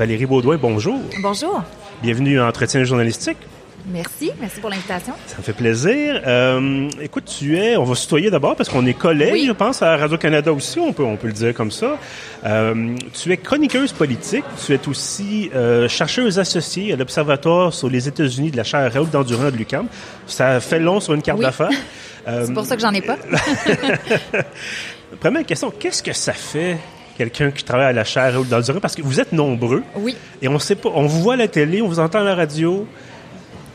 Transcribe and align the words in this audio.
Valérie 0.00 0.24
Baudouin, 0.24 0.56
bonjour. 0.56 0.98
Bonjour. 1.20 1.62
Bienvenue 2.02 2.40
à 2.40 2.46
Entretien 2.46 2.82
journalistique. 2.84 3.36
Merci, 3.92 4.32
merci 4.40 4.58
pour 4.58 4.70
l'invitation. 4.70 5.12
Ça 5.26 5.36
me 5.36 5.42
fait 5.42 5.52
plaisir. 5.52 6.22
Euh, 6.26 6.88
écoute, 7.02 7.24
tu 7.26 7.58
es, 7.58 7.76
on 7.76 7.84
va 7.84 7.94
se 7.94 8.04
tutoyer 8.04 8.30
d'abord 8.30 8.56
parce 8.56 8.70
qu'on 8.70 8.86
est 8.86 8.94
collègues, 8.94 9.48
je 9.48 9.52
pense, 9.52 9.82
à 9.82 9.98
Radio-Canada 9.98 10.54
aussi, 10.54 10.80
on 10.80 10.94
peut, 10.94 11.02
on 11.02 11.16
peut 11.16 11.26
le 11.26 11.34
dire 11.34 11.52
comme 11.52 11.70
ça. 11.70 11.98
Euh, 12.46 12.96
tu 13.12 13.30
es 13.30 13.36
chroniqueuse 13.36 13.92
politique, 13.92 14.44
tu 14.64 14.72
es 14.72 14.88
aussi 14.88 15.50
euh, 15.54 15.86
chercheuse 15.86 16.38
associée 16.38 16.94
à 16.94 16.96
l'Observatoire 16.96 17.74
sur 17.74 17.90
les 17.90 18.08
États-Unis 18.08 18.50
de 18.52 18.56
la 18.56 18.64
chaire 18.64 18.90
Raoul 18.90 19.10
d'Endurant 19.10 19.50
de 19.50 19.56
l'UQAM. 19.58 19.86
Ça 20.26 20.60
fait 20.60 20.78
long 20.80 21.00
sur 21.00 21.12
une 21.12 21.20
carte 21.20 21.40
Oui. 21.40 21.44
d'affaires. 21.44 21.68
C'est 22.26 22.54
pour 22.54 22.64
ça 22.64 22.74
que 22.74 22.80
j'en 22.80 22.94
ai 22.94 23.02
pas. 23.02 23.18
Première 25.20 25.44
question, 25.44 25.70
qu'est-ce 25.78 26.02
que 26.02 26.14
ça 26.14 26.32
fait 26.32 26.78
quelqu'un 27.20 27.50
qui 27.50 27.62
travaille 27.64 27.86
à 27.86 27.92
la 27.92 28.04
chaire 28.04 28.32
Raoul 28.32 28.48
d'Endurant? 28.48 28.80
Parce 28.80 28.94
que 28.94 29.02
vous 29.02 29.20
êtes 29.20 29.32
nombreux 29.32 29.82
Oui. 29.96 30.16
et 30.40 30.48
on 30.48 30.58
sait 30.58 30.74
pas, 30.74 30.88
on 30.94 31.04
vous 31.06 31.20
voit 31.20 31.34
à 31.34 31.36
la 31.36 31.48
télé, 31.48 31.82
on 31.82 31.88
vous 31.88 32.00
entend 32.00 32.20
à 32.20 32.24
la 32.24 32.34
radio. 32.34 32.86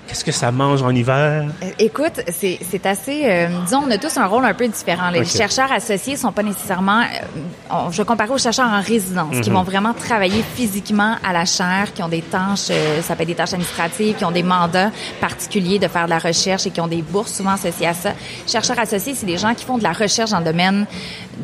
Qu'est-ce 0.07 0.23
que 0.23 0.31
ça 0.31 0.51
mange 0.51 0.81
en 0.83 0.91
hiver? 0.91 1.45
Euh, 1.63 1.65
Écoute, 1.79 2.21
c'est 2.31 2.85
assez... 2.85 3.23
euh, 3.25 3.47
disons, 3.65 3.83
on 3.87 3.91
a 3.91 3.97
tous 3.97 4.15
un 4.17 4.27
rôle 4.27 4.45
un 4.45 4.53
peu 4.53 4.67
différent. 4.67 5.09
Les 5.09 5.25
chercheurs 5.25 5.71
associés 5.71 6.15
sont 6.15 6.31
pas 6.31 6.43
nécessairement... 6.43 7.01
euh, 7.01 7.75
je 7.91 7.97
vais 7.97 8.05
comparer 8.05 8.29
aux 8.31 8.37
chercheurs 8.37 8.67
en 8.69 8.81
résidence, 8.81 9.35
Mhm. 9.35 9.41
qui 9.41 9.49
vont 9.49 9.63
vraiment 9.63 9.93
travailler 9.93 10.43
physiquement 10.55 11.15
à 11.27 11.33
la 11.33 11.45
chaire, 11.45 11.91
qui 11.93 12.03
ont 12.03 12.07
des 12.07 12.21
tâches, 12.21 12.67
euh, 12.69 13.01
ça 13.01 13.15
peut 13.15 13.23
être 13.23 13.29
des 13.29 13.35
tâches 13.35 13.53
administratives, 13.53 14.15
qui 14.15 14.23
ont 14.25 14.31
des 14.31 14.43
mandats 14.43 14.91
particuliers 15.19 15.79
de 15.79 15.87
faire 15.87 16.05
de 16.05 16.11
la 16.11 16.19
recherche 16.19 16.65
et 16.67 16.69
qui 16.71 16.81
ont 16.81 16.87
des 16.87 17.01
bourses 17.01 17.33
souvent 17.33 17.51
associées 17.51 17.87
à 17.87 17.93
ça. 17.95 18.11
Chercheurs 18.47 18.77
associés, 18.79 19.15
c'est 19.15 19.25
des 19.25 19.37
gens 19.39 19.53
qui 19.55 19.65
font 19.65 19.77
de 19.79 19.83
la 19.83 19.91
recherche 19.93 20.29
dans 20.31 20.39
le 20.39 20.45
domaine 20.45 20.85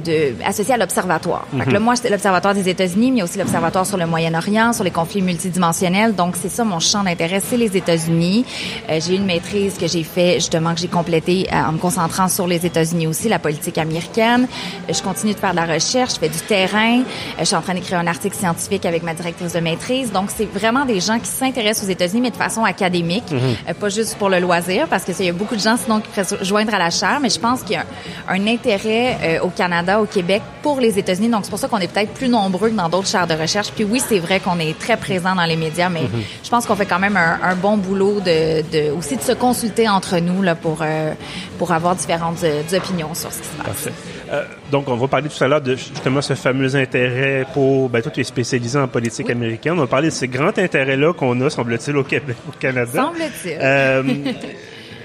de, 0.06 0.36
associé 0.46 0.74
à 0.76 0.78
l'observatoire. 0.78 1.46
Là, 1.54 1.80
moi, 1.80 1.96
c'est 1.96 2.10
l'observatoire 2.10 2.54
des 2.54 2.70
États-Unis, 2.70 3.12
mais 3.12 3.18
il 3.18 3.20
y 3.20 3.22
a 3.22 3.26
aussi 3.26 3.38
l'observatoire 3.40 3.86
sur 3.86 3.98
le 3.98 4.06
Moyen-Orient, 4.06 4.72
sur 4.74 4.84
les 4.84 4.92
conflits 4.92 5.22
multidimensionnels. 5.22 6.16
Donc, 6.16 6.36
c'est 6.40 6.50
ça 6.50 6.64
mon 6.64 6.80
champ 6.80 7.04
d'intérêt, 7.04 7.42
c'est 7.42 7.58
les 7.58 7.76
États-Unis. 7.76 8.46
Euh, 8.90 9.00
j'ai 9.06 9.16
une 9.16 9.26
maîtrise 9.26 9.78
que 9.78 9.88
j'ai 9.88 10.04
fait, 10.04 10.36
justement, 10.36 10.74
que 10.74 10.80
j'ai 10.80 10.88
complétée 10.88 11.48
euh, 11.52 11.56
en 11.56 11.74
me 11.74 11.78
concentrant 11.78 12.28
sur 12.28 12.48
les 12.48 12.66
États-Unis 12.66 13.08
aussi, 13.08 13.30
la 13.30 13.40
politique 13.40 13.78
américaine. 13.78 14.48
Euh, 14.90 14.94
je 14.94 15.02
continue 15.02 15.34
de 15.34 15.40
faire 15.40 15.52
de 15.52 15.58
la 15.58 15.66
recherche, 15.66 16.16
je 16.16 16.20
fais 16.20 16.30
du 16.30 16.40
terrain. 16.40 17.00
Euh, 17.00 17.40
je 17.40 17.46
suis 17.46 17.56
en 17.56 17.62
train 17.62 17.74
d'écrire 17.74 18.00
un 18.00 18.08
article 18.08 18.36
scientifique 18.36 18.86
avec 18.86 19.04
ma 19.04 19.14
directrice 19.14 19.54
de 19.54 19.60
maîtrise. 19.60 20.12
Donc, 20.12 20.30
c'est 20.36 20.46
vraiment 20.46 20.86
des 20.86 21.00
gens 21.00 21.20
qui 21.20 21.28
s'intéressent 21.28 21.88
aux 21.88 21.92
États-Unis, 21.92 22.22
mais 22.22 22.32
de 22.32 22.36
façon 22.36 22.64
académique, 22.64 23.24
euh, 23.32 23.74
pas 23.74 23.90
juste 23.90 24.16
pour 24.18 24.30
le 24.30 24.40
loisir, 24.40 24.88
parce 24.88 25.04
que 25.04 25.12
il 25.20 25.26
y 25.26 25.30
a 25.30 25.34
beaucoup 25.34 25.56
de 25.56 25.62
gens 25.62 25.78
sinon 25.78 26.00
qui 26.00 26.08
pourraient 26.08 26.24
se 26.24 26.44
joindre 26.44 26.74
à 26.74 26.80
la 26.80 26.90
chaire, 26.90 27.20
mais 27.22 27.30
je 27.30 27.40
pense 27.40 27.62
qu'il 27.62 27.74
y 27.74 27.76
a 27.76 27.86
un, 28.28 28.42
un 28.42 28.48
intérêt 28.48 29.18
euh, 29.22 29.42
au 29.42 29.50
Canada, 29.50 30.02
au 30.02 30.06
Québec, 30.06 30.42
pour 30.64 30.80
les 30.80 30.98
États-Unis. 30.98 31.30
Donc, 31.30 31.42
c'est 31.44 31.50
pour 31.50 31.60
ça 31.60 31.68
qu'on 31.68 31.78
est 31.78 31.88
peut-être 31.88 32.14
plus 32.14 32.30
nombreux 32.30 32.70
que 32.70 32.76
dans 32.76 32.90
d'autres 32.90 33.08
chaires 33.08 33.28
de 33.28 33.34
recherche. 33.34 33.70
Puis 33.76 33.84
oui, 33.84 34.02
c'est 34.06 34.20
vrai 34.20 34.40
qu'on 34.40 34.60
est 34.60 34.78
très 34.80 34.98
présent 34.98 35.36
dans 35.36 35.46
les 35.46 35.56
médias, 35.58 35.90
mais 35.90 36.04
je 36.44 36.50
pense 36.50 36.66
qu'on 36.66 36.76
fait 36.76 36.86
quand 36.86 37.00
même 37.00 37.18
un, 37.18 37.40
un 37.44 37.56
bon 37.56 37.78
boulot 37.78 38.20
de, 38.20 38.32
de 38.72 38.92
aussi 38.92 39.16
de 39.18 39.22
se 39.22 39.32
consulter 39.34 39.88
entre 39.90 40.18
nous 40.20 40.42
là 40.42 40.56
pour 40.56 40.80
euh, 40.82 41.14
pour 41.58 41.72
avoir 41.72 41.96
différentes 41.96 42.44
euh, 42.44 42.62
opinions 42.74 43.14
sur 43.14 43.32
ce 43.32 43.40
qui 43.40 43.48
se 43.48 43.56
passe. 43.56 43.66
Parfait. 43.66 43.94
Euh, 44.32 44.44
donc, 44.72 44.88
on 44.88 44.96
va 44.96 45.08
parler 45.08 45.28
tout 45.28 45.44
à 45.44 45.48
l'heure 45.48 45.62
de 45.62 45.76
justement 45.76 46.22
ce 46.22 46.36
fameux 46.36 46.76
intérêt 46.76 47.46
pour. 47.54 47.90
Ben, 47.90 48.02
toi, 48.02 48.12
tu 48.12 48.22
es 48.22 48.24
spécialisé 48.24 48.80
en 48.80 48.88
politique 48.88 49.26
Oui. 49.28 49.34
américaine. 49.34 49.74
On 49.74 49.82
va 49.82 49.88
parler 49.88 50.08
de 50.08 50.14
ces 50.14 50.28
grands 50.30 50.58
intérêts-là 50.58 51.14
qu'on 51.14 51.40
a, 51.42 51.50
semble-t-il, 51.50 51.98
au 51.98 52.04
Québec, 52.04 52.38
au 52.48 52.54
Canada. 52.58 53.04
Semble-t-il. 53.08 53.58
Euh, 53.60 54.04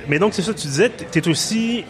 mais 0.09 0.19
donc, 0.21 0.33
c'est 0.35 0.43
ça, 0.43 0.55
tu 0.55 0.67
disais, 0.69 0.91
tu 1.11 1.19
es 1.19 1.29
aussi. 1.29 1.85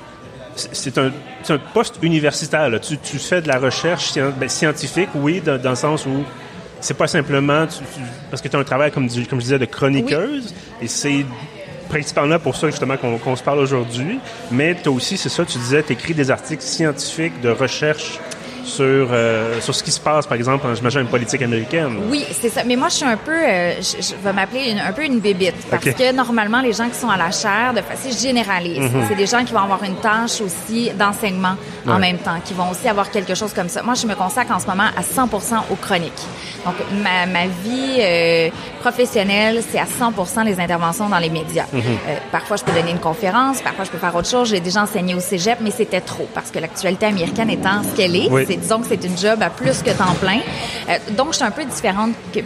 C'est 0.54 0.96
un, 0.96 1.12
un 1.50 1.58
poste 1.74 1.96
universitaire. 2.00 2.70
Là. 2.70 2.78
Tu, 2.78 2.96
tu 2.96 3.18
fais 3.18 3.42
de 3.42 3.48
la 3.48 3.58
recherche 3.58 4.14
ben, 4.14 4.48
scientifique, 4.48 5.10
oui, 5.14 5.42
dans, 5.44 5.60
dans 5.60 5.70
le 5.70 5.76
sens 5.76 6.06
où 6.06 6.24
c'est 6.86 6.94
pas 6.94 7.06
simplement. 7.08 7.66
tu- 7.66 7.78
tu- 7.94 8.00
parce 8.30 8.40
que 8.42 8.48
tu 8.48 8.56
as 8.56 8.58
un 8.58 8.64
travail, 8.64 8.90
comme, 8.92 9.08
du- 9.08 9.26
comme 9.26 9.38
je 9.40 9.44
disais, 9.44 9.58
de 9.58 9.64
chroniqueuse. 9.64 10.54
Et 10.80 10.88
c'est 10.88 11.24
principalement 11.88 12.38
pour 12.38 12.56
ça, 12.56 12.68
justement, 12.68 12.96
qu'on 12.96 13.18
qu'on 13.18 13.36
se 13.36 13.42
parle 13.42 13.58
aujourd'hui. 13.60 14.18
Mais 14.50 14.74
tu 14.80 14.88
as 14.88 14.92
aussi, 14.92 15.16
c'est 15.16 15.28
ça, 15.28 15.44
tu 15.44 15.58
disais, 15.58 15.82
tu 15.82 15.92
écris 15.92 16.14
des 16.14 16.30
articles 16.30 16.62
scientifiques 16.62 17.40
de 17.40 17.48
recherche 17.50 18.18
sur, 18.66 19.08
euh, 19.12 19.60
sur 19.60 19.74
ce 19.74 19.82
qui 19.82 19.90
se 19.90 20.00
passe, 20.00 20.26
par 20.26 20.36
exemple, 20.36 20.66
j'imagine, 20.74 21.02
en 21.02 21.06
politique 21.06 21.40
américaine. 21.42 21.98
Oui, 22.10 22.24
c'est 22.40 22.48
ça. 22.48 22.62
Mais 22.64 22.76
moi, 22.76 22.88
je 22.88 22.94
suis 22.96 23.04
un 23.04 23.16
peu, 23.16 23.32
euh, 23.32 23.74
je, 23.80 24.02
je 24.02 24.14
vais 24.22 24.32
m'appeler 24.32 24.70
une- 24.72 24.78
un 24.80 24.92
peu 24.92 25.04
une 25.04 25.20
bébite 25.20 25.54
parce 25.70 25.84
que 25.84 26.12
normalement, 26.12 26.60
les 26.60 26.72
gens 26.72 26.88
qui 26.88 26.96
sont 26.98 27.08
à 27.08 27.16
la 27.16 27.30
chaire, 27.30 27.72
de 27.74 27.80
façon 27.80 28.10
généraliste, 28.16 28.82
c'est 29.08 29.14
des 29.14 29.26
gens 29.26 29.44
qui 29.44 29.52
vont 29.52 29.60
avoir 29.62 29.82
une 29.84 29.96
tâche 29.96 30.40
aussi 30.40 30.90
d'enseignement 30.98 31.54
en 31.86 31.98
même 31.98 32.18
temps, 32.18 32.38
qui 32.44 32.52
vont 32.54 32.68
aussi 32.70 32.88
avoir 32.88 33.10
quelque 33.10 33.34
chose 33.34 33.52
comme 33.52 33.68
ça. 33.68 33.82
Moi, 33.82 33.94
je 33.94 34.06
me 34.06 34.14
consacre 34.14 34.52
en 34.52 34.58
ce 34.58 34.66
moment 34.66 34.88
à 34.96 35.02
100% 35.02 35.62
aux 35.70 35.76
chroniques. 35.76 36.12
Donc, 36.64 36.74
ma, 37.02 37.26
ma 37.26 37.46
vie 37.46 37.98
euh, 38.00 38.48
professionnelle, 38.80 39.62
c'est 39.70 39.78
à 39.78 39.84
100% 39.84 40.44
les 40.44 40.58
interventions 40.58 41.08
dans 41.08 41.18
les 41.18 41.30
médias. 41.30 41.66
Euh, 41.74 41.80
parfois, 42.32 42.56
je 42.56 42.64
peux 42.64 42.72
donner 42.72 42.90
une 42.90 42.98
conférence, 42.98 43.60
parfois, 43.62 43.84
je 43.84 43.90
peux 43.90 43.98
faire 43.98 44.14
autre 44.16 44.28
chose. 44.28 44.48
J'ai 44.48 44.60
déjà 44.60 44.82
enseigné 44.82 45.14
au 45.14 45.20
cégep, 45.20 45.58
mais 45.60 45.70
c'était 45.70 46.00
trop 46.00 46.28
parce 46.34 46.50
que 46.50 46.58
l'actualité 46.58 47.06
américaine 47.06 47.50
étant 47.50 47.82
ce 47.84 47.96
qu'elle 47.96 48.16
est, 48.16 48.28
Oui. 48.30 48.46
Disons 48.56 48.80
que 48.80 48.86
c'est 48.88 49.04
une 49.04 49.16
job 49.16 49.42
à 49.42 49.50
plus 49.50 49.82
que 49.82 49.90
temps 49.90 50.14
plein. 50.20 50.40
Euh, 50.88 50.98
donc, 51.16 51.28
je 51.32 51.36
suis 51.36 51.44
un 51.44 51.50
peu 51.50 51.64
différente 51.64 52.12
que 52.32 52.40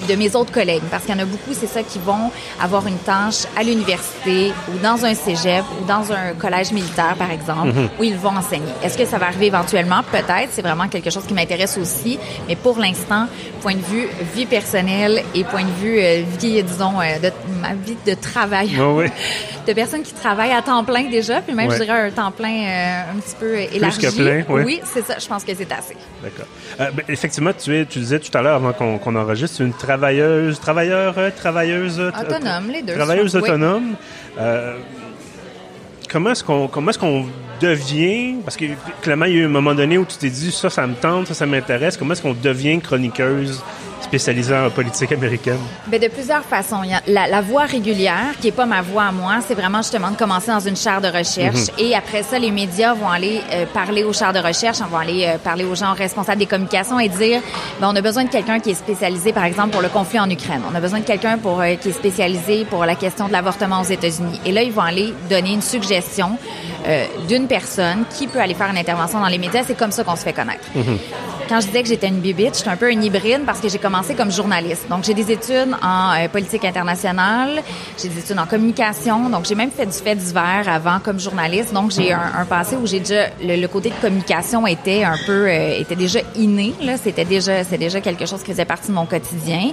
de 0.00 0.14
mes 0.14 0.34
autres 0.36 0.52
collègues, 0.52 0.82
parce 0.90 1.04
qu'il 1.04 1.14
y 1.14 1.18
en 1.18 1.22
a 1.22 1.24
beaucoup, 1.26 1.52
c'est 1.52 1.66
ça, 1.66 1.82
qui 1.82 1.98
vont 1.98 2.30
avoir 2.60 2.86
une 2.86 2.98
tâche 2.98 3.44
à 3.56 3.62
l'université 3.62 4.52
ou 4.68 4.78
dans 4.82 5.04
un 5.04 5.14
cégep 5.14 5.64
ou 5.80 5.84
dans 5.86 6.12
un 6.12 6.32
collège 6.38 6.72
militaire, 6.72 7.14
par 7.18 7.30
exemple, 7.30 7.72
où 7.98 8.04
ils 8.04 8.16
vont 8.16 8.30
enseigner. 8.36 8.72
Est-ce 8.82 8.96
que 8.98 9.04
ça 9.06 9.18
va 9.18 9.26
arriver 9.26 9.46
éventuellement? 9.46 10.02
Peut-être. 10.10 10.48
C'est 10.52 10.62
vraiment 10.62 10.88
quelque 10.88 11.10
chose 11.10 11.24
qui 11.26 11.34
m'intéresse 11.34 11.78
aussi. 11.78 12.18
Mais 12.48 12.56
pour 12.56 12.78
l'instant, 12.78 13.26
point 13.62 13.74
de 13.74 13.80
vue 13.82 14.08
vie 14.34 14.46
personnelle 14.46 15.22
et 15.34 15.44
point 15.44 15.64
de 15.64 15.70
vue 15.80 15.98
euh, 15.98 16.22
vie, 16.38 16.62
disons, 16.62 17.00
euh, 17.00 17.18
de 17.18 17.32
ma 17.60 17.74
vie 17.74 17.96
de 18.06 18.14
travail. 18.14 18.70
Oui, 18.78 19.04
oui. 19.04 19.10
de 19.66 19.72
personnes 19.72 20.02
qui 20.02 20.12
travaillent 20.12 20.52
à 20.52 20.62
temps 20.62 20.84
plein 20.84 21.04
déjà, 21.10 21.40
puis 21.40 21.54
même, 21.54 21.68
Ouais. 21.68 21.76
je 21.78 21.82
dirais, 21.82 22.00
un 22.06 22.10
temps 22.10 22.30
plein 22.30 22.64
euh, 22.66 23.02
un 23.12 23.18
petit 23.20 23.34
peu 23.38 23.56
élargi. 23.74 23.98
que 23.98 24.14
plein, 24.14 24.44
oui. 24.48 24.62
Oui, 24.64 24.80
c'est 24.84 25.04
ça. 25.04 25.18
Je 25.18 25.26
pense 25.26 25.42
que 25.44 25.52
c'est 25.56 25.70
assez. 25.72 25.96
D'accord. 26.22 26.46
Euh, 26.80 26.90
ben, 26.92 27.04
effectivement, 27.08 27.50
tu, 27.52 27.76
es, 27.76 27.84
tu 27.86 27.98
disais 27.98 28.20
tout 28.20 28.36
à 28.36 28.42
l'heure, 28.42 28.56
avant 28.56 28.72
qu'on 28.72 29.16
enregistre, 29.16 29.60
une 29.62 29.72
travailleuse, 29.86 30.58
travailleur, 30.60 31.14
euh, 31.18 31.30
travailleuse... 31.34 31.98
euh, 32.00 32.10
tra- 32.10 32.22
Autonome, 32.26 32.70
les 32.72 32.82
deux. 32.82 32.94
Travailleuse 32.94 33.32
je 33.32 33.38
pense. 33.38 33.48
Oui. 33.48 33.54
autonome. 33.54 33.94
Euh, 34.38 34.74
comment 36.10 36.30
est-ce 36.30 36.42
qu'on 36.44 36.66
comment 36.68 36.90
est-ce 36.90 36.98
qu'on 36.98 37.26
devient... 37.60 38.34
Parce 38.44 38.56
que, 38.56 38.64
clairement, 39.00 39.24
il 39.26 39.32
y 39.34 39.38
a 39.38 39.42
eu 39.42 39.44
un 39.46 39.48
moment 39.48 39.74
donné 39.74 39.96
où 39.98 40.04
tu 40.04 40.16
t'es 40.18 40.28
dit, 40.28 40.50
ça, 40.52 40.68
ça 40.70 40.86
me 40.86 40.94
tente, 40.94 41.28
ça, 41.28 41.34
ça 41.34 41.46
m'intéresse. 41.46 41.96
Comment 41.96 42.12
est-ce 42.12 42.22
qu'on 42.22 42.34
devient 42.34 42.78
chroniqueuse 42.80 43.62
spécialisée 44.00 44.56
en 44.56 44.70
politique 44.70 45.12
américaine? 45.12 45.58
Ben, 45.86 46.00
de 46.00 46.08
plusieurs 46.08 46.42
façons. 46.42 46.82
Il 46.84 46.90
y 46.90 46.94
a 46.94 47.02
la, 47.06 47.26
la 47.26 47.40
voie 47.40 47.64
régulière, 47.64 48.34
qui 48.40 48.48
est 48.48 48.52
pas 48.52 48.66
ma 48.66 48.82
voie 48.82 49.04
à 49.04 49.12
moi, 49.12 49.38
c'est 49.46 49.54
vraiment 49.54 49.78
justement 49.78 50.10
de 50.10 50.16
commencer 50.16 50.50
dans 50.50 50.60
une 50.60 50.76
chaire 50.76 51.00
de 51.00 51.08
recherche. 51.08 51.70
Et 51.78 51.94
après 51.94 52.22
ça, 52.22 52.38
les 52.38 52.50
médias 52.50 52.94
vont 52.94 53.08
aller 53.08 53.40
euh, 53.52 53.66
parler 53.66 54.04
aux 54.04 54.12
chaires 54.12 54.32
de 54.32 54.38
recherche, 54.38 54.78
on 54.80 54.86
va 54.86 55.00
aller 55.00 55.24
euh, 55.26 55.38
parler 55.38 55.64
aux 55.64 55.74
gens 55.74 55.92
responsables 55.92 56.38
des 56.38 56.46
communications 56.46 57.00
et 57.00 57.08
dire, 57.08 57.40
ben, 57.80 57.88
on 57.92 57.96
a 57.96 58.00
besoin 58.00 58.24
de 58.24 58.30
quelqu'un 58.30 58.60
qui 58.60 58.70
est 58.70 58.74
spécialisé, 58.74 59.32
par 59.32 59.44
exemple, 59.44 59.70
pour 59.70 59.82
le 59.82 59.88
conflit 59.88 60.20
en 60.20 60.30
Ukraine. 60.30 60.62
On 60.70 60.74
a 60.74 60.80
besoin 60.80 61.00
de 61.00 61.04
quelqu'un 61.04 61.38
pour 61.38 61.60
euh, 61.60 61.74
qui 61.74 61.88
est 61.88 61.92
spécialisé 61.92 62.64
pour 62.64 62.84
la 62.84 62.94
question 62.94 63.26
de 63.28 63.32
l'avortement 63.32 63.80
aux 63.80 63.84
États-Unis. 63.84 64.40
Et 64.44 64.52
là, 64.52 64.62
ils 64.62 64.72
vont 64.72 64.82
aller 64.82 65.12
donner 65.28 65.52
une 65.52 65.62
suggestion 65.62 66.38
d'une 67.28 67.48
personne 67.48 68.04
qui 68.16 68.28
peut 68.28 68.38
aller 68.38 68.54
faire 68.54 68.70
une 68.70 68.78
intervention 68.78 69.18
dans 69.20 69.26
les 69.26 69.38
médias. 69.38 69.64
C'est 69.66 69.76
comme 69.76 69.90
ça 69.90 70.04
qu'on 70.04 70.14
se 70.14 70.22
fait 70.22 70.32
connaître. 70.32 70.64
Quand 71.48 71.60
je 71.60 71.66
disais 71.66 71.82
que 71.82 71.88
j'étais 71.88 72.06
une 72.06 72.20
bibite, 72.20 72.56
j'étais 72.56 72.70
un 72.70 72.76
peu 72.76 72.92
une 72.92 73.02
hybride 73.02 73.42
parce 73.44 73.58
que 73.60 73.68
j'ai 73.68 73.78
commencé 73.86 74.16
comme 74.16 74.32
journaliste. 74.32 74.88
Donc, 74.90 75.04
j'ai 75.04 75.14
des 75.14 75.30
études 75.30 75.72
en 75.80 76.12
euh, 76.12 76.26
politique 76.26 76.64
internationale, 76.64 77.62
j'ai 77.96 78.08
des 78.08 78.18
études 78.18 78.36
en 78.36 78.46
communication. 78.46 79.30
Donc, 79.30 79.44
j'ai 79.44 79.54
même 79.54 79.70
fait 79.70 79.86
du 79.86 79.92
fait 79.92 80.16
divers 80.16 80.64
avant 80.68 80.98
comme 80.98 81.20
journaliste. 81.20 81.72
Donc, 81.72 81.92
j'ai 81.92 82.12
un, 82.12 82.44
passé 82.48 82.74
où 82.74 82.84
j'ai 82.84 82.98
déjà 82.98 83.28
le, 83.40 83.54
le 83.60 83.68
côté 83.68 83.90
de 83.90 83.94
communication 83.94 84.66
était 84.66 85.04
un 85.04 85.14
peu 85.24 85.46
euh, 85.46 85.78
était 85.78 85.94
déjà 85.94 86.18
inné. 86.34 86.74
Là, 86.82 86.96
c'était 86.96 87.24
déjà 87.24 87.62
c'est 87.62 87.78
déjà 87.78 88.00
quelque 88.00 88.26
chose 88.26 88.42
qui 88.42 88.50
faisait 88.50 88.64
partie 88.64 88.88
de 88.88 88.94
mon 88.94 89.06
quotidien. 89.06 89.70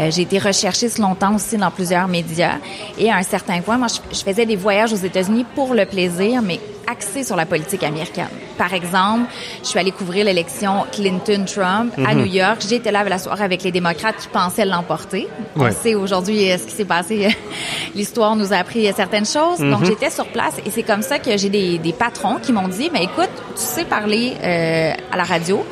Euh, 0.00 0.10
j'ai 0.10 0.22
été 0.22 0.40
recherchiste 0.40 0.98
longtemps 0.98 1.36
aussi 1.36 1.56
dans 1.56 1.70
plusieurs 1.70 2.08
médias. 2.08 2.56
Et 2.98 3.12
à 3.12 3.16
un 3.16 3.22
certain 3.22 3.60
point, 3.60 3.78
moi, 3.78 3.86
je, 3.86 4.16
je 4.16 4.24
faisais 4.24 4.44
des 4.44 4.56
voyages 4.56 4.92
aux 4.92 5.04
États-Unis 5.10 5.46
pour 5.54 5.72
le 5.74 5.86
plaisir, 5.86 6.42
mais 6.42 6.58
axé 6.86 7.24
sur 7.24 7.36
la 7.36 7.46
politique 7.46 7.82
américaine. 7.82 8.28
Par 8.58 8.74
exemple, 8.74 9.30
je 9.62 9.68
suis 9.68 9.78
allée 9.78 9.92
couvrir 9.92 10.24
l'élection 10.24 10.84
Clinton-Trump 10.92 11.94
à 12.06 12.14
New 12.14 12.26
York. 12.26 12.62
J'étais 12.68 12.90
là 12.90 13.02
la 13.04 13.18
soirée 13.18 13.44
avec 13.44 13.62
les 13.62 13.72
démocrates 13.72 14.16
qui 14.18 14.28
pensaient 14.28 14.64
l'emporter. 14.64 15.28
Ouais. 15.56 15.70
On 15.70 15.82
sait 15.82 15.94
aujourd'hui 15.94 16.50
euh, 16.50 16.58
ce 16.58 16.64
qui 16.64 16.72
s'est 16.72 16.84
passé. 16.84 17.36
L'histoire 17.94 18.36
nous 18.36 18.52
a 18.52 18.56
appris 18.56 18.88
euh, 18.88 18.92
certaines 18.94 19.26
choses. 19.26 19.58
Donc, 19.58 19.84
j'étais 19.84 20.10
sur 20.10 20.26
place 20.26 20.54
et 20.64 20.70
c'est 20.70 20.82
comme 20.82 21.02
ça 21.02 21.18
que 21.18 21.36
j'ai 21.36 21.48
des, 21.48 21.78
des 21.78 21.92
patrons 21.92 22.36
qui 22.40 22.52
m'ont 22.52 22.68
dit, 22.68 22.90
mais 22.92 23.04
écoute, 23.04 23.30
tu 23.54 23.62
sais 23.62 23.84
parler 23.84 24.34
euh, 24.42 24.92
à 25.10 25.16
la 25.16 25.24
radio. 25.24 25.64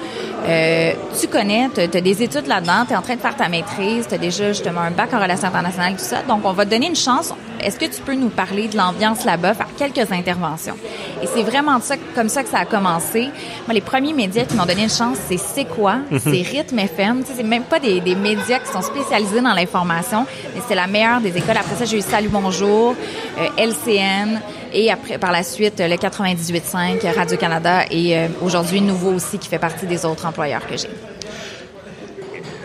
Euh, 0.46 0.92
tu 1.18 1.28
connais, 1.28 1.68
tu 1.74 1.80
as, 1.80 1.86
des 1.86 2.22
études 2.22 2.46
là-dedans, 2.46 2.84
tu 2.86 2.92
es 2.92 2.96
en 2.96 3.02
train 3.02 3.16
de 3.16 3.20
faire 3.20 3.36
ta 3.36 3.48
maîtrise, 3.48 4.06
tu 4.08 4.14
as 4.14 4.18
déjà 4.18 4.48
justement 4.48 4.80
un 4.80 4.90
bac 4.90 5.12
en 5.12 5.20
relations 5.20 5.48
internationales, 5.48 5.92
tout 5.92 6.04
ça. 6.04 6.22
Donc, 6.22 6.40
on 6.44 6.52
va 6.52 6.64
te 6.64 6.70
donner 6.70 6.86
une 6.86 6.96
chance. 6.96 7.34
est-ce 7.60 7.78
que 7.78 7.84
tu 7.84 8.00
peux 8.00 8.14
nous 8.14 8.30
parler 8.30 8.68
de 8.68 8.76
l'ambiance 8.76 9.24
là-bas, 9.24 9.54
faire 9.54 9.68
quelques 9.76 10.10
interventions? 10.10 10.76
Et 11.22 11.26
c'est 11.26 11.42
vraiment 11.42 11.80
ça, 11.80 11.96
comme 12.14 12.28
ça 12.28 12.42
que 12.42 12.48
ça 12.48 12.58
a 12.58 12.64
commencé. 12.64 13.28
Moi, 13.66 13.74
les 13.74 13.80
premiers 13.80 14.12
médias 14.14 14.44
qui 14.44 14.56
m'ont 14.56 14.64
donné 14.64 14.84
une 14.84 14.90
chance, 14.90 15.18
c'est 15.28 15.38
C'est 15.38 15.64
quoi? 15.66 15.96
Mhm. 16.10 16.18
C'est 16.18 16.42
Rythme 16.42 16.78
FM. 16.78 17.22
C'est 17.24 17.42
même 17.42 17.64
pas 17.64 17.78
des, 17.78 18.00
des, 18.00 18.14
médias 18.14 18.58
qui 18.58 18.72
sont 18.72 18.82
spécialisés 18.82 19.40
dans 19.40 19.52
l'information, 19.52 20.26
mais 20.54 20.62
c'est 20.66 20.74
la 20.74 20.86
meilleure 20.86 21.20
des 21.20 21.36
écoles. 21.36 21.56
Après 21.56 21.76
ça, 21.76 21.84
j'ai 21.84 21.98
eu 21.98 22.00
Salut 22.00 22.28
Bonjour, 22.30 22.94
euh, 23.38 23.48
LCN, 23.58 24.40
et 24.72 24.90
après, 24.90 25.18
par 25.18 25.32
la 25.32 25.42
suite, 25.42 25.80
le 25.80 25.96
98.5, 25.96 27.14
Radio-Canada, 27.14 27.84
et 27.90 28.16
euh, 28.16 28.28
aujourd'hui, 28.40 28.80
Nouveau 28.80 29.12
aussi, 29.12 29.38
qui 29.38 29.48
fait 29.48 29.58
partie 29.58 29.86
des 29.86 30.04
autres 30.06 30.24
employeurs 30.26 30.66
que 30.66 30.76
j'ai. 30.76 30.88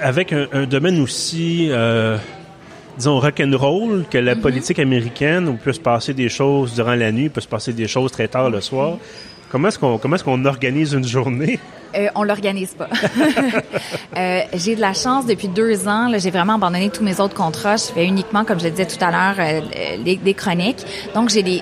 Avec 0.01 0.31
un, 0.31 0.47
un 0.53 0.65
domaine 0.65 1.01
aussi... 1.01 1.67
Euh 1.71 2.17
disons, 2.97 3.19
rock'n'roll 3.19 4.05
que 4.09 4.17
la 4.17 4.35
mhm. 4.35 4.41
politique 4.41 4.79
américaine, 4.79 5.47
où 5.47 5.51
il 5.51 5.57
peut 5.57 5.73
se 5.73 5.79
passer 5.79 6.13
des 6.13 6.29
choses 6.29 6.73
durant 6.73 6.95
la 6.95 7.11
nuit, 7.11 7.25
il 7.25 7.29
peut 7.29 7.41
se 7.41 7.47
passer 7.47 7.73
des 7.73 7.87
choses 7.87 8.11
très 8.11 8.27
tard 8.27 8.49
le 8.49 8.61
soir. 8.61 8.97
Comment 9.49 9.67
est-ce 9.69 9.79
qu'on 9.79 9.97
comment 9.97 10.15
est-ce 10.15 10.23
qu'on 10.23 10.43
organise 10.45 10.93
une 10.93 11.07
journée? 11.07 11.59
Euh, 11.95 12.07
on 12.15 12.23
l'organise 12.23 12.73
pas. 12.73 12.89
euh, 14.17 14.41
j'ai 14.53 14.75
de 14.75 14.81
la 14.81 14.93
chance 14.93 15.25
depuis 15.25 15.47
deux 15.47 15.87
ans. 15.87 16.11
J'ai 16.17 16.31
vraiment 16.31 16.55
abandonné 16.55 16.89
tous 16.89 17.03
mes 17.03 17.21
autres 17.21 17.35
contrats. 17.35 17.77
Je 17.77 17.85
fais 17.85 18.05
uniquement, 18.05 18.43
comme 18.43 18.59
je 18.59 18.65
le 18.65 18.71
disais 18.71 18.85
tout 18.85 19.01
à 19.03 19.11
l'heure, 19.11 19.35
euh, 19.39 19.97
des 20.03 20.33
chroniques. 20.33 20.85
Donc 21.13 21.29
j'ai 21.29 21.43
des 21.43 21.61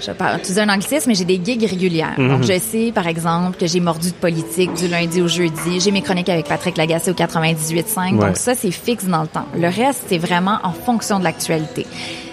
je 0.00 0.10
vais 0.10 0.36
utiliser 0.36 0.60
un 0.60 0.68
anglicisme, 0.68 1.08
mais 1.08 1.14
j'ai 1.14 1.24
des 1.24 1.40
gigs 1.42 1.64
régulières. 1.64 2.14
Donc, 2.16 2.40
mhm. 2.40 2.44
je 2.44 2.58
sais, 2.58 2.92
par 2.94 3.06
exemple, 3.06 3.58
que 3.58 3.66
j'ai 3.66 3.80
mordu 3.80 4.10
de 4.10 4.14
politique 4.14 4.72
du 4.74 4.88
lundi 4.88 5.20
au 5.20 5.28
jeudi. 5.28 5.80
J'ai 5.80 5.90
mes 5.90 6.02
chroniques 6.02 6.28
avec 6.28 6.46
Patrick 6.46 6.76
Lagacé 6.76 7.10
au 7.10 7.14
98.5. 7.14 8.18
Donc, 8.18 8.36
ça, 8.36 8.54
c'est 8.54 8.70
fixe 8.70 9.04
dans 9.04 9.22
le 9.22 9.28
temps. 9.28 9.46
Le 9.54 9.68
reste, 9.68 10.04
c'est 10.08 10.18
vraiment 10.18 10.58
en 10.62 10.72
fonction 10.72 11.18
de 11.18 11.24
l'actualité. 11.24 11.86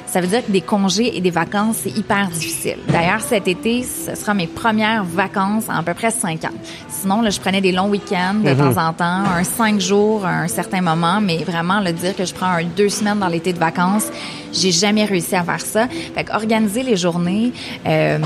Ça 0.08 0.22
veut 0.22 0.28
dire 0.28 0.46
que 0.46 0.52
des 0.52 0.62
congés 0.62 1.18
et 1.18 1.22
des 1.22 1.32
vacances, 1.32 1.78
c'est 1.84 1.98
hyper 1.98 2.30
difficile. 2.30 2.78
D'ailleurs, 2.88 3.22
cet 3.22 3.48
été, 3.48 3.84
ce 3.84 4.16
sera 4.16 4.34
mes 4.34 4.48
premières 4.48 5.04
vacances 5.04 5.70
en 5.70 5.76
à 5.76 5.84
peu 5.84 5.94
près 5.94 6.12
cinq 6.12 6.46
ans. 6.46 6.56
Sinon, 6.88 7.22
là, 7.22 7.30
je 7.30 7.40
prenais 7.40 7.62
des 7.62 7.72
longs 7.72 7.90
week-ends 7.90 8.36
de 8.36 8.50
mhm. 8.50 8.58
temps 8.58 8.88
en 8.88 8.94
temps, 8.94 9.24
un 9.38 9.44
cinq 9.44 9.80
jours 9.80 10.26
à 10.26 10.30
un 10.30 10.48
certain 10.48 10.82
moment, 10.82 11.20
mais 11.22 11.44
vraiment, 11.44 11.80
le 11.82 11.92
dire 11.92 12.16
que 12.16 12.26
je 12.26 12.34
prends 12.34 12.48
un 12.48 12.64
deux 12.64 12.90
semaines 12.90 13.20
dans 13.20 13.28
l'été 13.28 13.54
de 13.54 13.60
vacances, 13.60 14.08
j'ai 14.54 14.72
jamais 14.72 15.06
réussi 15.06 15.36
à 15.36 15.44
faire 15.44 15.62
ça. 15.62 15.88
Fait 15.88 16.28
organiser 16.34 16.84
les 16.84 16.96
journées, 16.96 17.52
euh, 17.86 18.20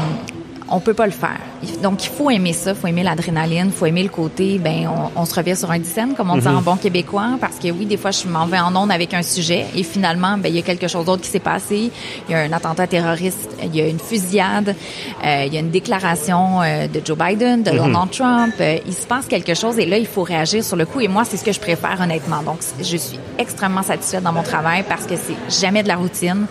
on 0.72 0.80
peut 0.80 0.94
pas 0.94 1.06
le 1.06 1.12
faire. 1.12 1.40
Donc, 1.84 2.04
il 2.06 2.10
faut 2.10 2.30
aimer 2.32 2.54
ça, 2.54 2.72
il 2.72 2.76
faut 2.76 2.88
aimer 2.88 3.04
l'adrénaline, 3.04 3.68
il 3.68 3.72
faut 3.72 3.86
aimer 3.86 4.04
le 4.04 4.10
côté, 4.10 4.58
ben, 4.58 4.90
on, 5.16 5.26
se 5.26 5.36
revient 5.36 5.56
sur 5.56 5.70
un 5.70 5.80
dizaine, 5.80 6.16
comme 6.16 6.30
on 6.32 6.38
dit 6.38 6.48
en 6.48 6.54
mhm. 6.54 6.64
bon 6.64 6.76
québécois, 6.78 7.38
parce 7.40 7.58
que 7.58 7.70
oui, 7.70 7.86
des 7.86 7.98
fois, 7.98 8.12
je 8.12 8.28
m'en 8.28 8.46
vais 8.46 8.60
en 8.60 8.76
onde 8.76 8.92
avec 8.92 9.14
un 9.14 9.22
sujet 9.22 9.66
et 9.76 9.84
finalement, 9.84 10.38
ben, 10.38 10.50
il 10.50 10.56
y 10.56 10.60
a 10.60 10.62
quelque 10.62 10.88
chose 10.88 11.06
d'autre 11.06 11.22
qui 11.22 11.30
s'est 11.30 11.40
passé. 11.40 11.92
Il 12.28 12.32
y 12.32 12.36
a 12.36 12.40
un 12.40 12.52
attentat 12.54 12.88
terroriste, 12.88 13.50
il 13.64 13.76
y 13.76 13.82
a 13.82 13.88
une 13.88 14.00
fusillade, 14.00 14.76
euh, 15.24 15.44
il 15.46 15.54
y 15.54 15.58
a 15.58 15.60
une 15.60 15.72
déclaration 15.72 16.62
euh, 16.62 16.88
de 16.88 17.02
Joe 17.04 17.18
Biden, 17.18 17.64
de 17.64 17.72
mhm. 17.72 17.78
Donald 17.78 18.12
Trump. 18.12 18.54
Euh, 18.60 18.78
il 18.86 18.94
se 18.94 19.06
passe 19.06 19.26
quelque 19.28 19.54
chose 19.54 19.78
et 19.78 19.86
là, 19.86 19.98
il 19.98 20.08
faut 20.08 20.24
réagir 20.24 20.64
sur 20.64 20.78
le 20.78 20.86
coup. 20.86 21.02
Et 21.02 21.08
moi, 21.08 21.26
c'est 21.26 21.38
ce 21.38 21.44
que 21.44 21.52
je 21.52 21.60
préfère, 21.60 22.00
honnêtement. 22.02 22.42
Donc, 22.44 22.60
je 22.80 22.98
suis 22.98 23.20
extrêmement 23.38 23.84
satisfaite 23.84 24.24
dans 24.24 24.34
mon 24.34 24.44
travail 24.44 24.84
parce 24.88 25.06
que 25.06 25.16
c'est 25.16 25.62
jamais 25.62 25.84
de 25.84 25.90
la 25.90 25.98
routine 25.98 26.48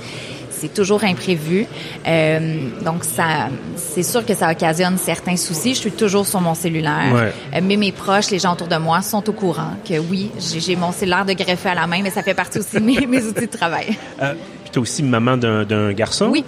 c'est 0.61 0.75
toujours 0.75 1.05
imprévu. 1.05 1.67
Euh, 2.07 2.69
donc, 2.85 3.05
ça, 3.05 3.49
c'est 3.77 4.03
sûr 4.03 4.25
que 4.27 4.35
ça 4.35 4.51
occasionne 4.51 4.99
certains 4.99 5.37
soucis. 5.37 5.75
Je 5.75 5.81
suis 5.81 5.93
toujours 5.93 6.27
sur 6.27 6.41
mon 6.41 6.55
cellulaire. 6.55 7.15
Euh, 7.15 7.61
mais 7.62 7.77
mes 7.77 7.93
proches, 7.93 8.31
les 8.31 8.39
gens 8.39 8.53
autour 8.53 8.69
de 8.69 8.77
moi, 8.77 9.01
sont 9.03 9.27
au 9.29 9.33
courant 9.33 9.73
que 9.89 9.99
oui, 9.99 10.31
j'ai 10.39 10.77
mon 10.77 10.93
cellulaire 10.93 11.25
de 11.25 11.33
greffer 11.33 11.71
à 11.71 11.75
la 11.75 11.87
main, 11.87 12.01
mais 12.03 12.11
ça 12.11 12.23
fait 12.23 12.35
partie 12.35 12.59
aussi 12.59 12.77
de 12.77 12.81
mes, 12.81 13.07
mes 13.07 13.25
outils 13.25 13.47
de 13.47 13.57
travail. 13.57 13.97
Euh, 14.21 14.35
puis 14.62 14.73
tu 14.73 14.79
es 14.79 14.83
aussi 14.83 15.03
maman 15.03 15.37
d'un 15.37 15.93
garçon? 15.93 16.29
Oui. 16.31 16.45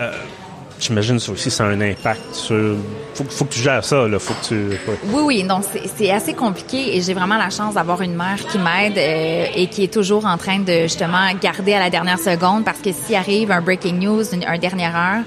Euh, 0.00 0.12
J'imagine 0.80 1.18
ça 1.18 1.32
aussi, 1.32 1.50
ça 1.50 1.64
a 1.64 1.66
un 1.68 1.80
impact 1.80 2.34
sur. 2.34 2.76
Faut, 3.14 3.44
que 3.44 3.52
tu 3.52 3.60
gères 3.60 3.84
ça, 3.84 4.08
là. 4.08 4.18
Faut 4.18 4.32
que 4.32 4.46
tu. 4.46 4.78
Oui, 5.12 5.22
oui. 5.24 5.44
Donc, 5.44 5.64
c'est 5.96 6.10
assez 6.10 6.32
compliqué 6.32 6.96
et 6.96 7.02
j'ai 7.02 7.12
vraiment 7.12 7.36
la 7.36 7.50
chance 7.50 7.74
d'avoir 7.74 8.00
une 8.00 8.14
mère 8.14 8.38
qui 8.50 8.58
m'aide 8.58 8.96
euh, 8.96 9.46
et 9.54 9.66
qui 9.66 9.84
est 9.84 9.92
toujours 9.92 10.24
en 10.24 10.38
train 10.38 10.60
de, 10.60 10.82
justement, 10.82 11.30
garder 11.40 11.74
à 11.74 11.80
la 11.80 11.90
dernière 11.90 12.18
seconde 12.18 12.64
parce 12.64 12.78
que 12.78 12.92
s'il 12.92 13.14
arrive 13.14 13.50
un 13.50 13.60
breaking 13.60 13.98
news, 13.98 14.22
une, 14.32 14.44
un 14.44 14.56
dernière 14.56 14.96
heure, 14.96 15.22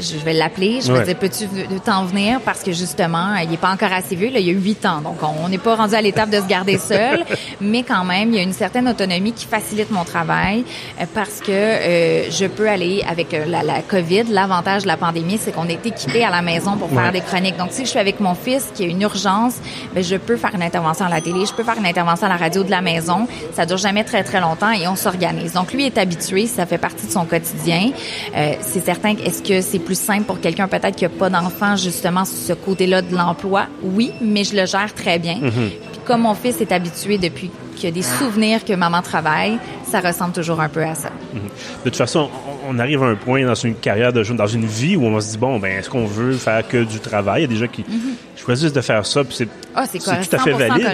je 0.00 0.16
vais 0.18 0.32
l'appeler, 0.32 0.80
je 0.80 0.92
vais 0.92 1.04
dire, 1.04 1.16
peux-tu 1.16 1.46
t'en 1.84 2.04
venir? 2.04 2.40
Parce 2.40 2.62
que 2.62 2.72
justement, 2.72 3.34
il 3.36 3.52
est 3.52 3.58
pas 3.58 3.70
encore 3.70 3.92
assez 3.92 4.14
vieux, 4.16 4.30
là, 4.30 4.38
il 4.38 4.46
y 4.46 4.50
a 4.50 4.52
huit 4.52 4.84
ans. 4.86 5.00
Donc, 5.00 5.16
on 5.22 5.48
n'est 5.48 5.58
pas 5.58 5.76
rendu 5.76 5.94
à 5.94 6.02
l'étape 6.02 6.30
de 6.30 6.38
se 6.38 6.46
garder 6.46 6.78
seul, 6.78 7.24
mais 7.60 7.82
quand 7.82 8.04
même, 8.04 8.30
il 8.30 8.36
y 8.36 8.38
a 8.38 8.42
une 8.42 8.52
certaine 8.52 8.88
autonomie 8.88 9.32
qui 9.32 9.46
facilite 9.46 9.90
mon 9.90 10.04
travail 10.04 10.64
euh, 11.00 11.04
parce 11.14 11.40
que 11.40 11.50
euh, 11.50 12.30
je 12.30 12.46
peux 12.46 12.68
aller 12.68 13.04
avec 13.08 13.32
euh, 13.34 13.44
la, 13.46 13.62
la 13.62 13.82
COVID. 13.82 14.24
L'avantage 14.30 14.82
de 14.82 14.88
la 14.88 14.96
pandémie, 14.96 15.38
c'est 15.40 15.52
qu'on 15.52 15.68
est 15.68 15.84
équipé 15.86 16.24
à 16.24 16.30
la 16.30 16.42
maison 16.42 16.76
pour 16.76 16.90
faire 16.90 17.12
des 17.12 17.20
chroniques. 17.20 17.56
Donc, 17.56 17.68
si 17.70 17.84
je 17.84 17.90
suis 17.90 17.98
avec 17.98 18.20
mon 18.20 18.34
fils 18.34 18.70
qui 18.74 18.84
a 18.84 18.86
une 18.86 19.02
urgence, 19.02 19.54
ben, 19.94 20.02
je 20.02 20.16
peux 20.16 20.36
faire 20.36 20.54
une 20.54 20.62
intervention 20.62 21.06
à 21.06 21.08
la 21.08 21.20
télé, 21.20 21.46
je 21.46 21.52
peux 21.52 21.64
faire 21.64 21.78
une 21.78 21.86
intervention 21.86 22.26
à 22.26 22.30
la 22.30 22.36
radio 22.36 22.62
de 22.62 22.70
la 22.70 22.80
maison. 22.80 23.26
Ça 23.54 23.66
dure 23.66 23.76
jamais 23.76 24.04
très, 24.04 24.24
très 24.24 24.40
longtemps 24.40 24.72
et 24.72 24.86
on 24.88 24.96
s'organise. 24.96 25.52
Donc, 25.52 25.72
lui 25.72 25.86
est 25.86 25.98
habitué, 25.98 26.46
ça 26.46 26.66
fait 26.66 26.78
partie 26.78 27.06
de 27.06 27.12
son 27.12 27.24
quotidien. 27.24 27.90
Euh, 28.36 28.54
c'est 28.60 28.84
certain, 28.84 29.14
est-ce 29.16 29.42
que 29.42 29.60
c'est 29.60 29.78
plus 29.78 29.93
simple 29.94 30.24
pour 30.24 30.40
quelqu'un 30.40 30.68
peut-être 30.68 30.96
qui 30.96 31.04
n'a 31.04 31.10
pas 31.10 31.30
d'enfant, 31.30 31.76
justement, 31.76 32.24
sur 32.24 32.36
ce 32.36 32.52
côté-là 32.52 33.02
de 33.02 33.14
l'emploi. 33.14 33.66
Oui, 33.82 34.12
mais 34.20 34.44
je 34.44 34.56
le 34.56 34.66
gère 34.66 34.92
très 34.94 35.18
bien. 35.18 35.36
Mhm. 35.40 35.70
comme 36.04 36.20
mon 36.20 36.34
fils 36.34 36.60
est 36.60 36.70
habitué 36.70 37.16
depuis 37.16 37.50
qu'il 37.74 37.84
y 37.84 37.88
a 37.88 37.90
des 37.90 38.02
souvenirs 38.02 38.62
que 38.62 38.74
maman 38.74 39.00
travaille, 39.00 39.58
ça 39.90 40.00
ressemble 40.00 40.32
toujours 40.32 40.60
un 40.60 40.68
peu 40.68 40.82
à 40.82 40.94
ça. 40.94 41.10
Mhm. 41.32 41.40
De 41.42 41.84
toute 41.84 41.96
façon, 41.96 42.28
on 42.68 42.78
arrive 42.78 43.02
à 43.02 43.06
un 43.06 43.14
point 43.14 43.44
dans 43.44 43.54
une 43.54 43.74
carrière 43.74 44.12
de 44.12 44.22
jeune, 44.22 44.36
dans 44.36 44.46
une 44.46 44.66
vie 44.66 44.96
où 44.96 45.04
on 45.04 45.20
se 45.20 45.30
dit 45.30 45.38
bon, 45.38 45.58
ben 45.58 45.78
est-ce 45.78 45.88
qu'on 45.88 46.06
veut 46.06 46.32
faire 46.32 46.66
que 46.66 46.84
du 46.84 47.00
travail? 47.00 47.42
Il 47.42 47.42
y 47.42 47.44
a 47.44 47.48
des 47.48 47.56
gens 47.56 47.72
qui 47.72 47.84
mhm. 47.88 48.16
choisissent 48.36 48.72
de 48.72 48.80
faire 48.80 49.06
ça, 49.06 49.24
puis 49.24 49.34
c'est 49.34 49.48
ah, 49.74 49.86
tout 49.86 50.36
à 50.36 50.38
fait 50.38 50.52
valide. 50.52 50.86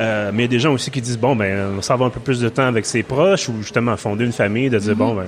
Euh, 0.00 0.30
mais 0.32 0.42
il 0.42 0.46
y 0.46 0.48
a 0.48 0.48
des 0.48 0.60
gens 0.60 0.72
aussi 0.72 0.90
qui 0.90 1.00
disent 1.00 1.18
bon, 1.18 1.34
ben 1.34 1.76
on 1.78 1.82
s'en 1.82 1.96
va 1.96 2.06
un 2.06 2.10
peu 2.10 2.20
plus 2.20 2.40
de 2.40 2.48
temps 2.48 2.66
avec 2.66 2.86
ses 2.86 3.02
proches 3.02 3.48
ou 3.48 3.62
justement 3.62 3.96
fonder 3.96 4.24
une 4.24 4.32
famille, 4.32 4.70
de 4.70 4.78
dire 4.78 4.96
bon, 4.96 5.14
ben 5.14 5.26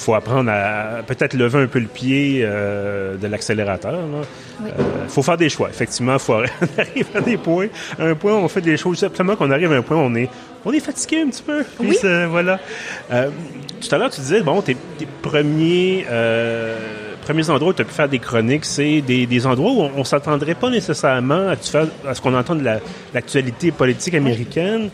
faut 0.00 0.14
apprendre 0.14 0.50
à 0.50 1.02
peut-être 1.06 1.34
lever 1.34 1.62
un 1.62 1.66
peu 1.66 1.78
le 1.78 1.86
pied 1.86 2.40
euh, 2.42 3.16
de 3.16 3.26
l'accélérateur. 3.26 4.00
Il 4.60 4.66
euh, 4.66 5.08
faut 5.08 5.22
faire 5.22 5.36
des 5.36 5.48
choix. 5.48 5.68
Effectivement, 5.68 6.18
faut 6.18 6.34
arriver 6.78 7.06
à 7.14 7.20
des 7.20 7.36
points, 7.36 7.68
à 7.98 8.06
un 8.06 8.14
point 8.14 8.32
où 8.32 8.36
on 8.36 8.48
fait 8.48 8.62
des 8.62 8.76
choses. 8.76 8.98
Simplement 8.98 9.36
qu'on 9.36 9.50
arrive 9.50 9.72
à 9.72 9.76
un 9.76 9.82
point 9.82 9.98
où 9.98 10.00
on 10.00 10.14
est, 10.14 10.28
on 10.64 10.72
est 10.72 10.80
fatigué 10.80 11.20
un 11.20 11.28
petit 11.28 11.42
peu. 11.42 11.64
oui. 11.80 11.96
voilà. 12.28 12.58
Euh, 13.12 13.28
tout 13.80 13.94
à 13.94 13.98
l'heure, 13.98 14.10
tu 14.10 14.20
disais, 14.20 14.40
bon, 14.40 14.62
tes, 14.62 14.76
premiers, 15.22 16.06
premiers 17.22 17.50
endroits 17.50 17.70
où 17.70 17.74
tu 17.74 17.82
as 17.82 17.84
pu 17.84 17.94
faire 17.94 18.08
des 18.08 18.18
chroniques, 18.18 18.64
c'est 18.64 19.02
des, 19.02 19.46
endroits 19.46 19.72
où 19.72 19.90
on, 19.94 19.98
ne 19.98 20.04
s'attendrait 20.04 20.54
pas 20.54 20.70
nécessairement 20.70 21.48
à, 21.48 21.56
à 22.08 22.14
ce 22.14 22.20
qu'on 22.20 22.34
entend 22.34 22.54
de 22.54 22.64
l'actualité 23.14 23.70
politique 23.70 24.14
américaine. 24.14 24.90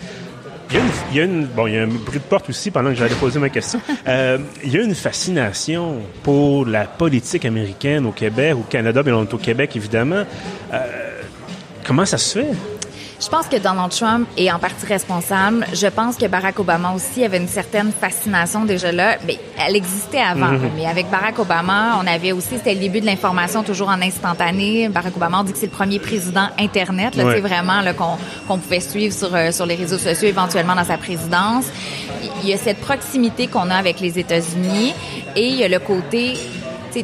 Il 0.70 1.16
y, 1.16 1.20
a 1.20 1.24
une, 1.24 1.46
bon, 1.46 1.66
il 1.68 1.74
y 1.74 1.78
a 1.78 1.82
un 1.82 1.86
bruit 1.86 2.18
de 2.18 2.24
porte 2.24 2.50
aussi 2.50 2.70
pendant 2.70 2.90
que 2.90 2.96
j'allais 2.96 3.14
poser 3.14 3.38
ma 3.38 3.48
question. 3.48 3.80
Euh, 4.08 4.38
il 4.62 4.72
y 4.72 4.78
a 4.78 4.82
une 4.82 4.94
fascination 4.94 5.96
pour 6.22 6.64
la 6.64 6.84
politique 6.84 7.44
américaine 7.44 8.06
au 8.06 8.12
Québec, 8.12 8.54
au 8.54 8.62
Canada, 8.62 9.02
mais 9.04 9.10
on 9.10 9.24
est 9.24 9.34
au 9.34 9.38
Québec 9.38 9.74
évidemment. 9.74 10.24
Euh, 10.72 11.22
comment 11.84 12.06
ça 12.06 12.16
se 12.18 12.38
fait? 12.38 12.50
Je 13.18 13.28
pense 13.28 13.46
que 13.46 13.56
Donald 13.56 13.90
Trump 13.90 14.28
est 14.36 14.50
en 14.50 14.58
partie 14.58 14.84
responsable. 14.84 15.66
Je 15.72 15.86
pense 15.86 16.16
que 16.16 16.26
Barack 16.26 16.58
Obama 16.58 16.92
aussi 16.94 17.24
avait 17.24 17.38
une 17.38 17.48
certaine 17.48 17.90
fascination 17.90 18.66
déjà 18.66 18.92
là. 18.92 19.16
Mais 19.26 19.38
elle 19.66 19.74
existait 19.74 20.20
avant. 20.20 20.52
Mhm. 20.52 20.70
Mais 20.76 20.86
avec 20.86 21.08
Barack 21.10 21.38
Obama, 21.38 21.98
on 22.02 22.06
avait 22.06 22.32
aussi, 22.32 22.56
c'était 22.56 22.74
le 22.74 22.80
début 22.80 23.00
de 23.00 23.06
l'information 23.06 23.62
toujours 23.62 23.88
en 23.88 24.02
instantané. 24.02 24.90
Barack 24.90 25.16
Obama, 25.16 25.40
on 25.40 25.44
dit 25.44 25.52
que 25.52 25.58
c'est 25.58 25.66
le 25.66 25.72
premier 25.72 25.98
président 25.98 26.48
Internet, 26.58 27.16
là, 27.16 27.24
c'est 27.32 27.40
vraiment 27.40 27.80
là, 27.80 27.94
qu'on, 27.94 28.18
qu'on 28.46 28.58
pouvait 28.58 28.80
suivre 28.80 29.14
sur, 29.14 29.34
euh, 29.34 29.50
sur 29.50 29.64
les 29.64 29.76
réseaux 29.76 29.98
sociaux 29.98 30.28
éventuellement 30.28 30.74
dans 30.74 30.84
sa 30.84 30.98
présidence. 30.98 31.64
Il 32.42 32.48
y 32.48 32.52
a 32.52 32.58
cette 32.58 32.80
proximité 32.80 33.46
qu'on 33.46 33.70
a 33.70 33.76
avec 33.76 34.00
les 34.00 34.18
États-Unis 34.18 34.94
et 35.34 35.48
il 35.48 35.56
y 35.56 35.64
a 35.64 35.68
le 35.68 35.78
côté, 35.78 36.34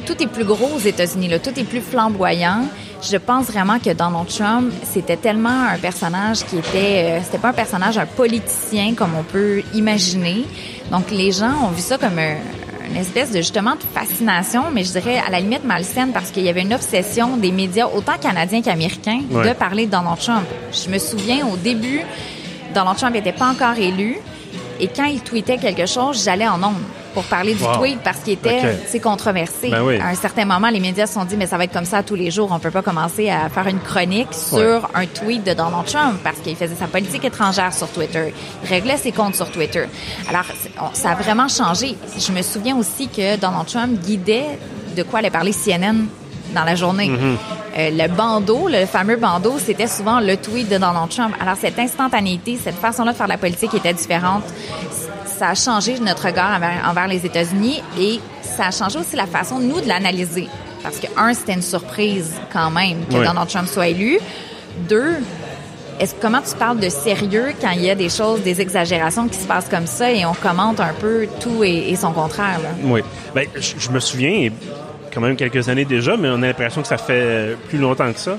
tout 0.07 0.23
est 0.23 0.27
plus 0.27 0.45
gros 0.45 0.71
aux 0.77 0.79
États-Unis, 0.79 1.31
tout 1.43 1.59
est 1.59 1.65
plus 1.65 1.81
flamboyant 1.81 2.65
je 3.03 3.17
pense 3.17 3.47
vraiment 3.47 3.79
que 3.79 3.91
Donald 3.93 4.29
Trump, 4.29 4.73
c'était 4.85 5.17
tellement 5.17 5.69
un 5.73 5.79
personnage 5.79 6.45
qui 6.45 6.59
était, 6.59 7.05
euh, 7.05 7.21
c'était 7.23 7.39
pas 7.39 7.49
un 7.49 7.53
personnage, 7.53 7.99
un 7.99 8.07
politicien 8.07 8.95
comme 8.95 9.11
on 9.19 9.25
peut 9.25 9.63
imaginer. 9.75 10.45
Donc 10.91 11.11
les 11.11 11.33
gens 11.33 11.53
ont 11.65 11.71
vu 11.71 11.81
ça 11.81 11.99
comme 11.99 12.19
une 12.19 12.97
espèce 12.97 13.31
de 13.31 13.39
justement 13.39 13.75
de 13.75 13.83
fascination, 13.93 14.65
mais 14.73 14.85
je 14.85 14.93
dirais 14.93 15.19
à 15.19 15.31
la 15.31 15.41
limite 15.41 15.65
malsaine 15.65 16.13
parce 16.13 16.31
qu'il 16.31 16.45
y 16.45 16.49
avait 16.49 16.63
une 16.63 16.75
obsession 16.75 17.37
des 17.37 17.51
médias 17.51 17.87
autant 17.87 18.19
canadiens 18.21 18.63
qu'américains 18.63 19.23
de 19.31 19.53
parler 19.55 19.87
de 19.87 19.91
Donald 19.91 20.19
Trump. 20.19 20.47
Je 20.73 20.89
me 20.91 20.99
souviens 20.99 21.47
au 21.47 21.57
début, 21.57 22.03
Donald 22.75 22.97
Trump 22.99 23.15
n'était 23.15 23.33
pas 23.33 23.51
encore 23.51 23.77
élu 23.79 24.19
et 24.79 24.89
quand 24.89 25.05
il 25.05 25.21
tweetait 25.21 25.59
quelque 25.59 25.87
chose, 25.87 26.23
j'allais 26.25 26.49
en 26.49 26.63
ondes 26.63 26.83
pour 27.15 27.25
parler 27.25 27.55
du 27.55 27.65
tweet 27.79 28.01
parce 28.03 28.19
qu'il 28.19 28.35
était, 28.35 28.79
c'est 28.87 29.01
controversé. 29.01 29.71
Ben 29.71 29.83
oui. 29.83 29.99
À 29.99 30.09
un 30.09 30.15
certain 30.15 30.45
moment, 30.45 30.69
les 30.69 30.81
médias 30.81 31.07
se 31.07 31.15
sont 31.15 31.25
dit, 31.25 31.37
mais 31.37 31.47
ça 31.47 31.57
va 31.57 31.65
être 31.65 31.73
comme 31.73 31.85
ça 31.85 32.03
tous 32.03 32.15
les 32.15 32.31
jours. 32.31 32.51
On 32.53 32.59
peut 32.59 32.71
pas 32.71 32.83
commencer 32.83 33.31
à 33.31 33.49
faire 33.49 33.67
une 33.67 33.81
chronique 33.81 34.33
sur 34.33 34.89
un 34.95 35.07
tweet 35.07 35.45
de 35.45 35.55
Donald 35.55 35.87
Trump 35.87 36.19
parce 36.23 36.39
qu'il 36.39 36.57
faisait 36.57 36.75
sa 36.75 36.87
politique 36.87 37.25
étrangère 37.25 37.73
sur 37.73 37.89
Twitter. 37.89 38.35
Il 38.63 38.69
réglait 38.69 38.97
ses 38.97 39.13
comptes 39.13 39.35
sur 39.35 39.51
Twitter. 39.51 39.85
Alors, 40.29 40.45
ça 40.95 41.11
a 41.11 41.15
vraiment 41.15 41.49
changé. 41.49 41.97
Je 42.19 42.33
me 42.33 42.43
souviens 42.43 42.77
aussi 42.77 43.09
que 43.09 43.37
Donald 43.37 43.67
Trump 43.67 44.01
guidait 44.01 44.59
de 44.97 45.03
quoi 45.03 45.21
allait 45.21 45.31
parler 45.31 45.53
CNN 45.53 46.07
dans 46.55 46.65
la 46.65 46.75
journée. 46.75 47.09
Mm-hmm. 47.09 47.37
Euh, 47.79 47.91
le 47.91 48.09
bandeau, 48.09 48.69
le 48.69 48.85
fameux 48.87 49.17
bandeau, 49.17 49.55
c'était 49.59 49.87
souvent 49.87 50.21
le 50.21 50.37
tweet 50.37 50.69
de 50.69 50.77
Donald 50.77 51.09
Trump. 51.09 51.35
Alors, 51.41 51.57
cette 51.57 51.79
instantanéité, 51.79 52.59
cette 52.63 52.77
façon-là 52.77 53.13
de 53.13 53.17
faire 53.17 53.29
la 53.29 53.39
politique 53.39 53.73
était 53.75 53.95
différente. 53.95 54.45
Ça 55.39 55.49
a 55.49 55.55
changé 55.55 55.99
notre 55.99 56.27
regard 56.27 56.55
envers, 56.57 56.87
envers 56.89 57.09
les 57.09 57.25
États-Unis 57.27 57.83
et 57.99 58.21
ça 58.43 58.67
a 58.67 58.71
changé 58.71 58.99
aussi 58.99 59.17
la 59.17 59.27
façon, 59.27 59.59
nous, 59.59 59.81
de 59.81 59.89
l'analyser. 59.89 60.49
Parce 60.83 60.99
que, 60.99 61.07
un, 61.17 61.33
c'était 61.35 61.55
une 61.55 61.63
surprise 61.63 62.35
quand 62.53 62.71
même 62.71 63.05
que 63.11 63.15
Oui. 63.17 63.25
Donald 63.25 63.49
Trump 63.49 63.67
soit 63.69 63.89
élu. 63.89 64.19
Deux, 64.89 65.15
est-ce, 66.01 66.15
comment 66.21 66.41
tu 66.41 66.55
parles 66.57 66.79
de 66.81 66.89
sérieux 66.89 67.53
quand 67.61 67.71
il 67.71 67.83
y 67.83 67.91
a 67.91 67.95
des 67.95 68.09
choses, 68.09 68.41
des 68.43 68.61
exagérations 68.61 69.29
qui 69.29 69.39
se 69.39 69.47
passent 69.47 69.69
comme 69.69 69.87
ça 69.87 70.11
et 70.13 70.25
on 70.27 70.35
commente 70.35 70.81
un 70.81 70.93
peu 71.01 71.27
tout 71.41 71.63
et, 71.65 71.91
et 71.91 71.97
son 71.97 72.13
contraire? 72.13 72.59
Là? 72.63 72.71
Oui. 72.85 73.01
Ben, 73.35 73.47
je, 73.55 73.73
je 73.79 73.91
me 73.91 74.01
souviens, 74.01 74.51
quand 75.13 75.21
même 75.21 75.37
quelques 75.37 75.69
années 75.69 75.85
déjà, 75.85 76.17
mais 76.17 76.29
on 76.31 76.43
a 76.43 76.47
l'impression 76.49 76.83
que 76.83 76.89
ça 76.89 76.99
fait 76.99 77.57
plus 77.69 77.79
longtemps 77.79 78.13
que 78.13 78.19
ça, 78.19 78.37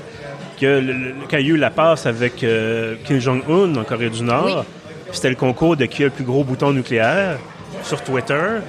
que 0.59 0.65
le- 0.65 0.93
le- 0.93 1.15
quand 1.29 1.37
il 1.37 1.47
y 1.47 1.51
a 1.51 1.53
eu 1.53 1.57
la 1.57 1.69
passe 1.69 2.05
avec 2.05 2.43
euh, 2.43 2.95
Kim 3.05 3.19
Jong-un 3.19 3.75
en 3.75 3.83
Corée 3.83 4.09
du 4.09 4.23
Nord, 4.23 4.45
Oui. 4.45 4.53
C'était 5.13 5.29
le 5.29 5.35
concours 5.35 5.77
de 5.77 5.85
qui 5.85 6.03
a 6.03 6.05
le 6.05 6.11
plus 6.11 6.23
gros 6.23 6.43
bouton 6.43 6.73
nucléaire 6.73 7.37
sur 7.83 8.03
Twitter. 8.03 8.59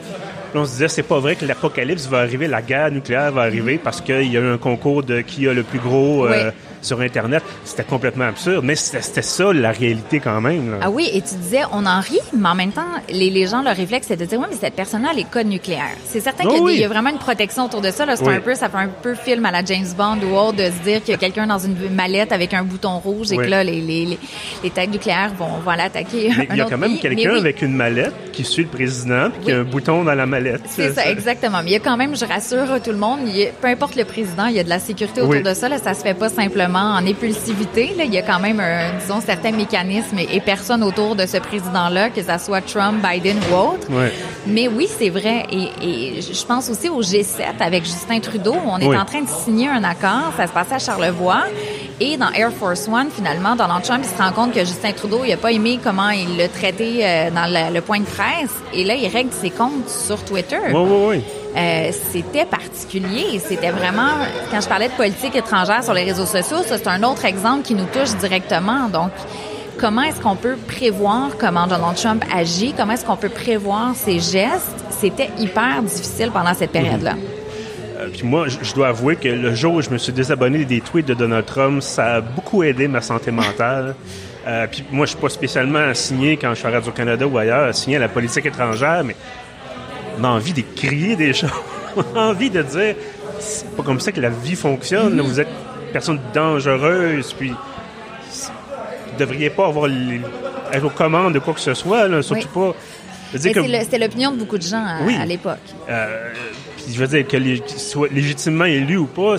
On 0.55 0.65
se 0.65 0.73
disait, 0.73 0.89
c'est 0.89 1.03
pas 1.03 1.19
vrai 1.19 1.35
que 1.35 1.45
l'apocalypse 1.45 2.07
va 2.07 2.21
arriver, 2.21 2.47
la 2.47 2.63
guerre 2.63 2.93
nucléaire 2.93 3.33
va 3.33 3.43
arriver 3.43 3.77
parce 3.77 4.01
qu'il 4.01 4.33
y 4.33 4.37
a 4.37 4.41
eu 4.41 4.53
un 4.53 4.59
concours 4.59 5.03
de 5.03 5.21
qui 5.21 5.49
a 5.49 5.53
le 5.53 5.65
plus 5.65 5.81
gros 5.81 6.27
euh. 6.27 6.53
Sur 6.85 7.01
Internet. 7.01 7.43
C'était 7.65 7.85
complètement 7.85 8.25
absurde, 8.27 8.65
mais 8.65 8.77
c'était 8.77 9.23
ça 9.23 9.53
la 9.53 9.71
réalité 9.73 10.21
quand 10.21 10.41
même. 10.41 10.71
là. 10.73 10.77
Ah 10.83 10.91
oui, 10.91 11.09
et 11.13 11.21
tu 11.23 11.35
disais, 11.37 11.63
on 11.73 11.85
en 11.87 12.01
rit, 12.01 12.21
mais 12.37 12.49
en 12.49 12.55
même 12.55 12.73
temps, 12.73 12.83
les, 13.11 13.31
les 13.31 13.47
gens, 13.47 13.63
leur 13.63 13.77
réflexe, 13.77 14.07
c'est 14.09 14.17
de 14.17 14.25
dire, 14.25 14.39
oui, 14.39 14.47
mais 14.51 14.57
cette 14.61 14.75
personne-là, 14.75 15.11
elle 15.13 15.21
est 15.21 15.31
code 15.31 15.47
nucléaire. 15.47 15.97
C'est 16.07 16.21
certain 16.21 16.45
Oh 16.47 16.49
qu'il 16.49 16.57
y 16.57 16.57
a 16.57 16.61
des- 16.61 16.65
oui. 16.67 16.75
il 16.75 16.81
y 16.81 16.85
a 16.85 16.89
vraiment 16.89 17.11
une 17.11 17.19
protection 17.19 17.65
autour 17.67 17.81
de 17.81 17.91
ça. 17.91 18.07
là. 18.07 18.15
Oui. 18.21 18.35
un 18.35 18.41
peu, 18.41 18.55
ça 18.55 18.69
fait 18.69 18.77
un 18.79 18.89
peu 18.89 19.15
film 19.15 19.45
à 19.47 19.51
la 19.51 19.65
James 19.65 19.87
Bond 19.97 20.19
ou 20.27 20.35
autre 20.37 20.57
de 20.59 20.65
se 20.65 20.83
dire 20.85 21.01
qu'il 21.03 21.13
y 21.13 21.15
a 21.15 21.19
quelqu'un 21.19 21.47
dans 21.47 21.59
une 21.59 21.77
mallette 21.95 22.33
avec 22.33 22.55
un 22.55 22.63
bouton 22.63 22.99
rouge 22.99 23.33
et 23.33 23.37
Oui. 23.37 23.45
que 23.45 23.51
là, 23.51 23.65
les, 23.65 23.81
les, 23.81 24.05
les, 24.07 24.19
les 24.63 24.71
têtes 24.71 24.91
nucléaires 24.91 25.33
vont, 25.39 25.49
vont 25.65 25.71
aller 25.71 25.83
attaquer 25.83 26.31
Mais 26.37 26.49
il 26.51 26.57
y 26.57 26.61
a 26.61 26.65
quand 26.67 26.79
même 26.79 26.99
quelqu'un 26.99 27.35
avec 27.37 27.63
une 27.63 27.75
mallette 27.75 28.13
qui 28.33 28.45
suit 28.45 28.63
le 28.65 28.69
président 28.69 29.31
puis 29.31 29.45
qui 29.47 29.53
a 29.53 29.59
un 29.59 29.63
bouton 29.65 30.05
dans 30.05 30.15
la 30.15 30.27
mallette. 30.27 30.63
C'est 30.69 30.93
ça, 30.93 31.09
exactement. 31.11 31.59
Mais 31.63 31.71
il 31.71 31.73
y 31.73 31.77
a 31.77 31.81
quand 31.81 31.97
même, 31.97 32.17
je 32.17 32.25
rassure 32.25 32.67
tout 32.83 32.91
le 32.91 32.97
monde, 32.99 33.21
il 33.27 33.37
y 33.37 33.45
a- 33.47 33.51
peu 33.51 33.69
importe 33.69 33.97
le 33.97 34.05
président, 34.05 34.47
il 34.47 34.55
y 34.57 34.59
a 34.61 34.65
de 34.65 34.69
la 34.69 34.79
sécurité 34.79 35.21
autour 35.21 35.43
de 35.43 35.55
ça. 35.55 35.69
Là, 35.69 35.79
ça 35.79 35.95
se 35.95 36.03
fait 36.03 36.15
pas 36.15 36.29
simplement 36.29 36.74
en 36.81 37.07
impulsivité. 37.07 37.95
Là. 37.97 38.05
Il 38.05 38.13
y 38.15 38.19
a 38.19 38.23
quand 38.23 38.39
même, 38.41 38.61
un, 38.61 38.99
disons, 39.01 39.21
certains 39.21 39.53
mécanismes 39.53 40.19
et, 40.19 40.29
et 40.37 40.41
personne 40.41 40.83
autour 40.83 41.17
de 41.17 41.27
ce 41.27 41.37
président-là, 41.39 42.11
que 42.11 42.23
ça 42.23 42.39
soit 42.39 42.61
Trump, 42.61 43.05
Biden 43.05 43.37
ou 43.51 43.55
autre. 43.55 43.91
Ouais. 43.91 44.13
Mais 44.47 44.69
oui, 44.69 44.89
c'est 44.89 45.11
vrai. 45.11 45.47
Et, 45.51 45.69
et 46.19 46.23
je 46.23 46.45
pense 46.47 46.69
aussi 46.71 46.89
au 46.89 47.03
G7 47.03 47.61
avec 47.61 47.85
Justin 47.85 48.21
Trudeau. 48.21 48.55
On 48.67 48.79
est 48.79 48.87
Oui. 48.87 48.97
en 48.97 49.05
train 49.05 49.23
de 49.23 49.29
signer 49.29 49.69
un 49.69 49.85
accord. 49.85 50.33
Ça 50.37 50.47
se 50.47 50.53
passait 50.53 50.75
à 50.75 50.79
Charlevoix. 50.79 51.45
Et 52.01 52.17
dans 52.17 52.31
Air 52.33 52.51
Force 52.53 52.89
One, 52.89 53.09
finalement, 53.15 53.55
Donald 53.55 53.83
Trump, 53.85 54.01
il 54.05 54.09
se 54.17 54.21
rend 54.21 54.33
compte 54.33 54.53
que 54.53 54.61
Justin 54.61 54.91
Trudeau, 54.93 55.21
il 55.25 55.33
a 55.33 55.37
pas 55.37 55.53
aimé 55.53 55.79
comment 55.83 56.11
il 56.11 56.37
l'a 56.37 56.49
traité 56.49 57.01
euh, 57.07 57.31
dans 57.31 57.47
le, 57.47 57.73
le 57.73 57.81
point 57.81 58.01
de 58.01 58.05
presse. 58.05 58.51
Et 58.73 58.83
là, 58.85 58.95
il 58.95 59.07
règle 59.07 59.31
ses 59.33 59.51
comptes 59.51 59.89
sur 59.89 60.25
Twitter. 60.25 60.59
Oui, 60.73 60.75
oui, 60.75 61.07
oui. 61.09 61.25
Euh, 61.57 61.91
c'était 62.11 62.45
particulier. 62.45 63.39
C'était 63.39 63.71
vraiment, 63.71 64.11
quand 64.51 64.61
je 64.61 64.69
parlais 64.69 64.89
de 64.89 64.95
politique 64.95 65.37
étrangère 65.37 65.85
sur 65.85 65.95
les 65.95 66.05
réseaux 66.05 66.27
sociaux, 66.27 66.63
ça 66.67 66.79
c'est 66.79 66.89
un 66.89 67.03
autre 67.05 67.25
exemple 67.25 67.63
qui 67.63 67.75
nous 67.75 67.87
touche 67.87 68.17
directement. 68.19 68.89
Donc, 68.89 69.13
comment 69.79 70.03
est-ce 70.03 70.21
qu'on 70.21 70.37
peut 70.37 70.57
prévoir 70.57 71.37
comment 71.39 71.67
Donald 71.67 71.97
Trump 71.97 72.25
agit? 72.35 72.75
Comment 72.77 72.95
est-ce 72.95 73.05
qu'on 73.05 73.17
peut 73.17 73.29
prévoir 73.29 73.95
ses 73.95 74.19
gestes? 74.19 74.85
C'était 74.91 75.31
hyper 75.39 75.83
difficile 75.83 76.31
pendant 76.33 76.55
cette 76.55 76.73
période-là. 76.73 77.15
Euh, 77.99 78.09
puis 78.13 78.25
moi, 78.25 78.49
je 78.49 78.57
je 78.63 78.75
dois 78.75 78.89
avouer 78.89 79.15
que 79.15 79.29
le 79.29 79.55
jour 79.55 79.75
où 79.75 79.83
je 79.83 79.91
me 79.91 79.99
suis 79.99 80.13
désabonné 80.13 80.65
des 80.65 80.81
tweets 80.81 81.07
de 81.07 81.15
Donald 81.15 81.47
Trump, 81.47 81.83
ça 81.83 82.15
a 82.15 82.21
beaucoup 82.21 82.65
aidé 82.65 82.89
ma 82.89 83.01
santé 83.01 83.31
mentale. 83.31 83.95
Euh, 84.47 84.67
puis 84.71 84.85
moi, 84.93 85.07
je 85.07 85.13
suis 85.13 85.19
pas 85.19 85.31
spécialement 85.31 85.79
assigné 85.79 86.37
quand 86.37 86.51
je 86.51 86.57
suis 86.57 86.67
à 86.67 86.71
Radio-Canada 86.71 87.27
ou 87.27 87.39
ailleurs, 87.39 87.69
assigné 87.69 87.97
à 87.97 88.01
la 88.01 88.09
politique 88.09 88.45
étrangère, 88.45 89.03
mais 89.03 89.17
on 90.19 90.25
a 90.25 90.29
envie 90.29 90.53
de 90.53 90.63
crier 90.77 91.17
des 91.17 91.33
choses. 91.35 91.51
on 91.97 92.19
a 92.19 92.23
envie 92.25 92.51
de 92.51 92.63
dire, 92.63 92.95
c'est 93.39 93.69
pas 93.77 93.83
comme 93.83 94.01
ça 94.01 94.13
que 94.13 94.21
la 94.21 94.31
vie 94.31 94.57
fonctionne. 94.57 95.17
là. 95.17 95.23
Vous 95.23 95.41
êtes 95.41 95.49
une 95.49 95.93
personne 95.93 96.19
dangereuse, 96.33 97.33
puis 97.33 97.51
vous 97.51 99.19
devriez 99.19 99.51
pas 99.51 99.67
avoir 99.67 99.87
les- 99.87 100.21
être 100.73 100.85
aux 100.85 100.91
commandes 100.91 101.35
de 101.35 101.39
quoi 101.39 101.55
que 101.55 101.61
ce 101.61 101.75
soit, 101.75 102.09
là, 102.09 102.23
surtout 102.23 102.49
Oui. 102.55 102.73
pas. 102.73 103.39
C'était 103.39 103.99
l'opinion 103.99 104.31
de 104.33 104.37
beaucoup 104.39 104.59
de 104.59 104.63
gens 104.63 104.85
à, 104.85 104.99
Oui. 105.05 105.17
à 105.19 105.27
l'époque. 105.27 105.59
euh, 105.89 106.31
puis 106.77 106.93
je 106.95 106.99
veux 106.99 107.07
dire 107.07 107.27
que 107.27 107.37
les, 107.37 107.59
qu'ils 107.61 107.81
soient 107.81 108.09
légitimement 108.09 108.65
élu 108.67 108.97
ou 108.97 109.07
pas, 109.07 109.37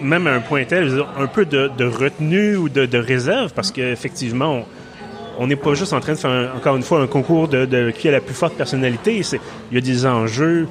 même 0.00 0.26
à 0.26 0.32
un 0.34 0.40
point 0.40 0.64
tel, 0.64 0.84
je 0.84 0.90
veux 0.90 0.96
dire, 0.98 1.08
un 1.18 1.26
peu 1.26 1.44
de, 1.44 1.70
de 1.76 1.84
retenue 1.84 2.56
ou 2.56 2.68
de, 2.68 2.86
de 2.86 2.98
réserve, 2.98 3.52
parce 3.52 3.70
qu'effectivement, 3.72 4.58
on 4.58 4.64
on 5.38 5.46
n'est 5.46 5.56
pas 5.56 5.74
juste 5.74 5.92
en 5.92 6.00
train 6.00 6.12
de 6.12 6.18
faire, 6.18 6.52
encore 6.56 6.76
une 6.76 6.82
fois, 6.82 7.00
un 7.00 7.06
concours 7.06 7.48
de, 7.48 7.64
de 7.64 7.90
qui 7.90 8.08
a 8.08 8.12
la 8.12 8.20
plus 8.20 8.34
forte 8.34 8.54
personnalité. 8.54 9.20
Il 9.70 9.74
y 9.74 9.78
a 9.78 9.80
des 9.80 10.06
enjeux 10.06 10.68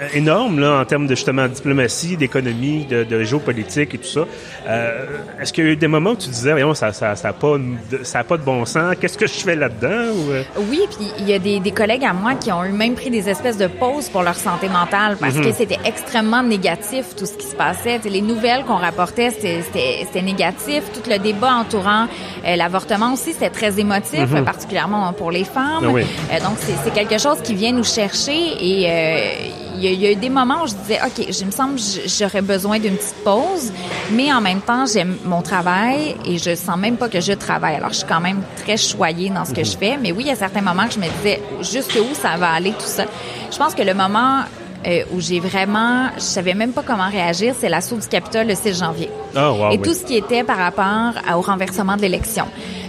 euh, 0.00 0.08
énormes 0.14 0.60
là, 0.60 0.80
en 0.80 0.84
termes 0.84 1.06
de 1.06 1.14
justement 1.14 1.46
diplomatie, 1.48 2.16
d'économie, 2.16 2.84
de, 2.84 3.04
de 3.04 3.22
géopolitique 3.24 3.94
et 3.94 3.98
tout 3.98 4.06
ça. 4.08 4.20
Euh, 4.68 5.06
Est-ce 5.40 5.52
qu'il 5.52 5.64
y 5.64 5.68
a 5.68 5.70
eu 5.72 5.76
des 5.76 5.88
moments 5.88 6.10
où 6.10 6.16
tu 6.16 6.28
disais, 6.28 6.52
voyons, 6.52 6.74
ça 6.74 6.86
n'a 6.86 6.92
ça, 6.92 7.16
ça 7.16 7.28
a 7.28 7.32
pas, 7.32 7.56
ça 8.02 8.20
a 8.20 8.24
pas 8.24 8.36
de 8.36 8.42
bon 8.42 8.64
sens, 8.64 8.94
qu'est-ce 9.00 9.18
que 9.18 9.26
je 9.26 9.32
fais 9.32 9.56
là-dedans? 9.56 10.12
Ou, 10.14 10.30
euh, 10.32 10.42
Oui, 10.70 10.80
puis 10.96 11.06
il 11.18 11.28
y 11.28 11.32
a 11.34 11.38
des, 11.38 11.60
des 11.60 11.70
collègues 11.72 12.04
à 12.04 12.12
moi 12.12 12.34
qui 12.34 12.50
ont 12.52 12.64
eu 12.64 12.72
même 12.72 12.94
pris 12.94 13.10
des 13.10 13.28
espèces 13.28 13.58
de 13.58 13.66
pauses 13.66 14.08
pour 14.08 14.22
leur 14.22 14.36
santé 14.36 14.68
mentale 14.68 15.16
parce 15.20 15.34
que 15.38 15.52
c'était 15.52 15.78
extrêmement 15.84 16.42
négatif 16.42 17.14
tout 17.16 17.26
ce 17.26 17.34
qui 17.34 17.46
se 17.46 17.54
passait. 17.54 17.96
Tu 17.98 18.04
sais, 18.04 18.10
les 18.10 18.22
nouvelles 18.22 18.64
qu'on 18.64 18.76
rapportait, 18.76 19.30
c'était- 19.30 20.22
négatif. 20.22 20.82
Tout 20.94 21.08
le 21.10 21.18
débat 21.18 21.54
entourant 21.54 22.06
euh, 22.46 22.56
l'avortement 22.56 23.12
aussi, 23.12 23.32
c'était 23.32 23.50
très 23.50 23.78
émotif, 23.78 24.20
euh, 24.34 24.42
particulièrement 24.42 25.12
pour 25.12 25.30
les 25.30 25.44
femmes. 25.44 25.82
Ah 25.84 25.88
oui. 25.88 26.02
Euh, 26.32 26.40
donc, 26.40 26.56
c'est 26.58 26.72
c'est 26.84 26.92
quelque 26.92 27.18
chose 27.20 27.40
qui 27.42 27.54
vient 27.54 27.72
nous 27.72 27.84
chercher 27.84 28.32
et 28.60 28.86
euh, 28.88 29.20
il 29.76 29.84
y, 29.84 29.86
a- 29.88 29.90
il 29.90 30.00
y 30.00 30.06
a 30.06 30.12
eu 30.12 30.16
des 30.16 30.28
moments 30.30 30.62
où 30.64 30.66
je 30.66 30.74
disais, 30.74 30.98
OK, 31.04 31.26
je 31.30 31.44
me 31.44 31.50
semble 31.50 31.78
j'aurais 32.06 32.42
besoin 32.42 32.78
d'une 32.78 32.96
petite 32.96 33.22
pause, 33.24 33.72
mais 34.12 34.32
en 34.32 34.40
même 34.40 34.60
temps, 34.60 34.84
j'aime 34.86 35.16
mon 35.24 35.42
travail 35.42 36.16
et 36.24 36.38
je 36.38 36.54
sens 36.54 36.76
même 36.78 36.96
pas 36.96 37.08
que 37.08 37.20
je 37.20 37.32
travaille. 37.32 37.76
Alors, 37.76 37.90
je 37.90 37.96
suis 37.98 38.06
quand 38.06 38.20
même 38.20 38.42
très 38.62 38.76
choyée 38.76 39.30
dans 39.30 39.44
ce 39.44 39.52
que 39.52 39.64
je 39.64 39.76
fais, 39.76 39.96
mais 40.00 40.12
oui, 40.12 40.24
il 40.24 40.26
y 40.28 40.30
a 40.30 40.36
certains 40.36 40.60
moments 40.62 40.86
que 40.88 40.94
je 40.94 40.98
me 41.00 41.08
disais, 41.18 41.42
jusqu'où 41.60 42.14
ça 42.14 42.36
va 42.36 42.50
aller, 42.50 42.70
tout 42.72 42.86
ça? 42.86 43.04
Je 43.50 43.56
pense 43.56 43.74
que 43.74 43.82
le 43.82 43.94
moment 43.94 44.40
euh, 44.86 45.02
où 45.12 45.20
j'ai 45.20 45.40
vraiment, 45.40 46.08
je 46.16 46.20
savais 46.22 46.54
même 46.54 46.72
pas 46.72 46.82
comment 46.86 47.08
réagir, 47.10 47.54
c'est 47.58 47.68
l'assaut 47.68 47.96
du 47.96 48.06
Capitole 48.06 48.46
le 48.46 48.54
6 48.54 48.78
janvier. 48.78 49.10
Ah, 49.34 49.52
wow, 49.52 49.66
et 49.72 49.76
oui. 49.76 49.82
tout 49.82 49.92
ce 49.94 50.04
qui 50.04 50.16
était 50.16 50.44
par 50.44 50.58
rapport 50.58 51.12
à- 51.28 51.36
au 51.38 51.40
renversement 51.40 51.96
de 51.96 52.02
l'élection. 52.02 52.44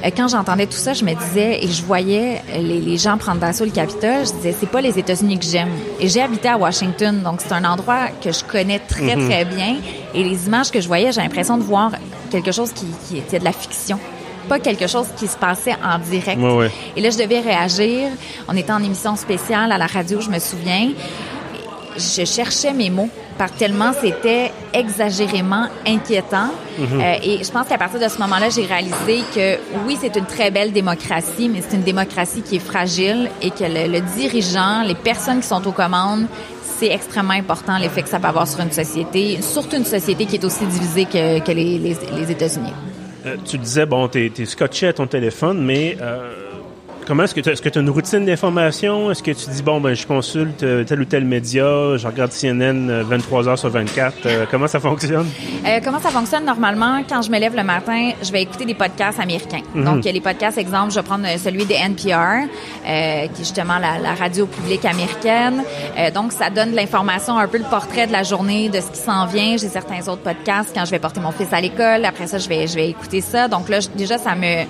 Euh, 0.06 0.10
quand 0.16 0.28
j'entendais 0.28 0.68
tout 0.68 0.78
ça, 0.78 0.94
je 0.94 1.04
me 1.04 1.14
disais, 1.16 1.64
et 1.64 1.68
je 1.68 1.82
voyais 1.84 2.42
euh, 2.54 2.58
les, 2.62 2.80
les 2.80 2.98
gens 2.98 3.18
prendre 3.18 3.40
d'assaut 3.40 3.66
le 3.66 3.72
Capitole, 3.72 4.26
je 4.28 4.34
disais, 4.34 4.56
c'est 4.60 4.70
pas 4.70 4.82
les 4.82 5.00
États-Unis 5.00 5.40
que 5.40 5.46
j'aime. 5.46 5.70
Et 6.00 6.08
j'ai 6.08 6.22
habité 6.22 6.50
à 6.50 6.58
Washington, 6.58 7.22
donc 7.24 7.42
c'est 7.42 7.54
un 7.54 7.66
endroit 7.66 8.08
que 8.24 8.32
je 8.32 8.44
connais 8.44 8.80
très, 8.80 9.16
Mhm. 9.16 9.30
très 9.30 9.46
bien. 9.46 9.76
Et 10.14 10.24
les 10.24 10.46
images 10.46 10.70
que 10.70 10.80
je 10.80 10.88
voyais, 10.88 11.12
j'ai 11.12 11.22
l'impression 11.22 11.58
de 11.58 11.64
voir 11.64 11.92
quelque 12.30 12.52
chose 12.52 12.72
qui, 12.74 12.86
qui 13.08 13.18
était 13.18 13.40
de 13.40 13.44
la 13.46 13.52
fiction 13.54 14.00
pas 14.50 14.60
quelque 14.60 14.88
chose 14.88 15.08
qui 15.18 15.28
se 15.28 15.36
passait 15.36 15.76
en 15.84 16.00
direct. 16.00 16.40
Ouais, 16.42 16.54
ouais. 16.54 16.72
Et 16.96 17.02
là, 17.02 17.10
je 17.10 17.18
devais 17.18 17.42
réagir. 17.42 18.08
On 18.48 18.56
était 18.56 18.72
en 18.72 18.82
émission 18.82 19.18
spéciale 19.18 19.74
à 19.74 19.78
la 19.78 19.88
radio, 19.88 20.22
je 20.22 20.30
me 20.30 20.40
souviens. 20.40 20.92
Je 21.98 22.26
cherchais 22.26 22.74
mes 22.74 22.90
mots 22.90 23.10
par 23.38 23.52
tellement 23.52 23.92
c'était 24.00 24.52
exagérément 24.74 25.68
inquiétant. 25.86 26.50
Euh, 26.80 27.16
et 27.24 27.44
je 27.44 27.52
pense 27.52 27.68
qu'à 27.68 27.78
partir 27.78 28.00
de 28.00 28.08
ce 28.08 28.20
moment-là, 28.20 28.50
j'ai 28.50 28.66
réalisé 28.66 29.24
que 29.34 29.58
oui, 29.86 29.98
c'est 30.00 30.16
une 30.16 30.26
très 30.26 30.52
belle 30.52 30.72
démocratie, 30.72 31.50
mais 31.50 31.62
c'est 31.68 31.76
une 31.76 31.84
démocratie 31.84 32.42
qui 32.42 32.58
est 32.58 32.60
fragile 32.60 33.30
et 33.42 33.50
que 33.50 33.64
le, 33.64 33.92
le 33.92 34.02
dirigeant, 34.16 34.84
les 34.86 34.96
personnes 34.96 35.40
qui 35.42 35.48
sont 35.48 35.66
aux 35.68 35.72
commandes, 35.72 36.28
c'est 36.64 36.92
extrêmement 36.92 37.34
important 37.34 37.78
l'effet 37.80 38.04
que 38.04 38.10
ça 38.10 38.20
peut 38.20 38.28
avoir 38.28 38.48
sur 38.48 38.60
une 38.60 38.72
société, 38.72 39.40
surtout 39.42 39.78
une 39.78 39.86
société 39.86 40.26
qui 40.26 40.36
est 40.36 40.46
aussi 40.46 40.66
divisée 40.66 41.06
que, 41.06 41.40
que 41.40 41.52
les, 41.52 41.80
les, 41.80 41.98
les 42.16 42.32
États-Unis. 42.32 42.74
Euh, 43.26 43.36
tu 43.44 43.58
disais, 43.58 43.86
bon, 43.88 44.08
t'es 44.08 44.32
es 44.38 44.46
scotché 44.46 44.88
à 44.88 44.94
ton 44.94 45.08
téléphone, 45.08 45.60
mais 45.64 45.98
euh, 46.02 46.47
comment 47.08 47.24
est-ce 47.24 47.34
que 47.34 47.40
tu 47.40 47.50
est-ce 47.50 47.66
as 47.66 47.82
une 47.82 47.90
routine 47.90 48.26
d'information? 48.26 49.10
Est-ce 49.10 49.24
que 49.24 49.32
tu 49.32 49.50
dis, 49.50 49.64
bon, 49.64 49.80
ben, 49.80 49.94
je 49.94 50.06
consulte 50.06 50.64
euh, 50.64 50.84
tel 50.84 51.00
ou 51.02 51.06
tel 51.06 51.24
média, 51.24 51.96
je 51.96 52.06
regarde 52.06 52.32
CNN 52.32 53.02
23 53.04 53.48
euh, 53.48 53.52
heures 53.52 53.60
sur 53.60 53.70
24. 53.70 54.50
comment 54.52 54.68
ça 54.68 54.80
fonctionne? 54.80 55.28
comment 55.84 56.00
ça 56.00 56.10
fonctionne 56.10 56.46
normalement? 56.46 57.02
Quand 57.08 57.22
je 57.22 57.32
me 57.32 57.40
lève 57.40 57.56
le 57.56 57.64
matin, 57.64 58.12
je 58.22 58.32
vais 58.32 58.42
écouter 58.42 58.66
des 58.66 58.74
podcasts 58.74 59.20
américains. 59.20 59.62
Mhm. 59.74 59.86
Donc, 59.86 60.04
les 60.04 60.22
podcasts, 60.22 60.58
exemple, 60.58 60.92
je 60.92 61.00
vais 61.00 61.04
prendre 61.04 61.26
celui 61.38 61.66
des 61.66 61.76
NPR, 61.76 62.48
qui 62.84 62.90
est 62.90 63.30
justement 63.38 63.80
la, 63.80 63.98
la 64.00 64.14
radio 64.14 64.46
publique 64.46 64.86
américaine. 64.86 65.64
donc, 66.14 66.34
ça 66.34 66.50
donne 66.50 66.72
de 66.72 66.76
l'information, 66.76 67.38
un 67.38 67.48
peu 67.48 67.58
le 67.58 67.70
portrait 67.70 68.08
de 68.08 68.12
la 68.12 68.24
journée, 68.24 68.70
de 68.70 68.80
ce 68.82 68.92
qui 68.92 69.00
s'en 69.00 69.26
vient. 69.26 69.56
J'ai 69.58 69.70
certains 69.70 70.08
autres 70.08 70.24
podcasts 70.24 70.72
quand 70.74 70.86
je 70.86 70.92
vais 70.92 71.00
porter 71.00 71.20
mon 71.20 71.32
fils 71.32 71.52
à 71.52 71.62
l'école. 71.62 72.06
Après 72.06 72.28
ça, 72.28 72.38
je 72.38 72.50
vais, 72.50 72.68
je 72.68 72.76
vais 72.76 72.90
écouter 72.90 73.22
ça. 73.22 73.48
Donc 73.48 73.70
là, 73.70 73.80
déjà, 73.96 74.18
ça 74.18 74.36
me 74.36 74.66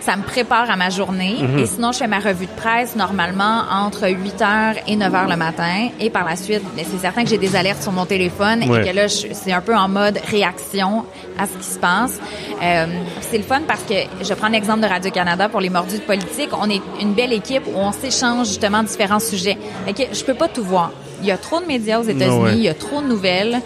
ça 0.00 0.16
me 0.16 0.22
prépare 0.22 0.70
à 0.70 0.76
ma 0.76 0.90
journée. 0.90 1.36
Mhm. 1.40 1.58
Et 1.58 1.66
sinon, 1.66 1.92
je 1.92 1.98
fais 1.98 2.06
ma 2.06 2.18
revue 2.18 2.46
de 2.46 2.50
presse 2.52 2.96
normalement 2.96 3.62
entre 3.70 4.08
8 4.08 4.40
h 4.40 4.76
et 4.86 4.96
9 4.96 5.12
h 5.12 5.30
le 5.30 5.36
matin. 5.36 5.88
Et 6.00 6.10
par 6.10 6.24
la 6.24 6.36
suite, 6.36 6.62
c'est 6.76 6.98
certain 6.98 7.24
que 7.24 7.30
j'ai 7.30 7.38
des 7.38 7.56
alertes 7.56 7.82
sur 7.82 7.92
mon 7.92 8.06
téléphone 8.06 8.62
et 8.62 8.66
que 8.66 8.94
là, 8.94 9.08
c'est 9.08 9.52
un 9.52 9.60
peu 9.60 9.76
en 9.76 9.88
mode 9.88 10.18
réaction 10.30 11.04
à 11.38 11.46
ce 11.46 11.52
qui 11.56 11.72
se 11.72 11.78
passe. 11.78 12.18
Euh, 12.62 12.86
c'est 13.20 13.38
le 13.38 13.44
fun 13.44 13.60
parce 13.66 13.82
que 13.82 13.94
je 14.22 14.34
prends 14.34 14.48
l'exemple 14.48 14.80
de 14.80 14.86
Radio-Canada 14.86 15.48
pour 15.48 15.60
les 15.60 15.70
mordus 15.70 15.98
de 15.98 16.02
politique. 16.02 16.50
On 16.52 16.68
est 16.68 16.82
une 17.00 17.14
belle 17.14 17.32
équipe 17.32 17.62
où 17.66 17.76
on 17.76 17.92
s'échange 17.92 18.48
justement 18.48 18.82
différents 18.82 19.20
sujets. 19.20 19.58
Et 19.86 20.08
je 20.12 20.24
peux 20.24 20.34
pas 20.34 20.48
tout 20.48 20.64
voir. 20.64 20.90
Il 21.22 21.28
y 21.28 21.30
a 21.30 21.36
trop 21.36 21.60
de 21.60 21.66
médias 21.66 22.00
aux 22.00 22.04
États-Unis, 22.04 22.54
il 22.54 22.62
y 22.62 22.68
a 22.68 22.74
trop 22.74 23.02
de 23.02 23.06
nouvelles. 23.06 23.60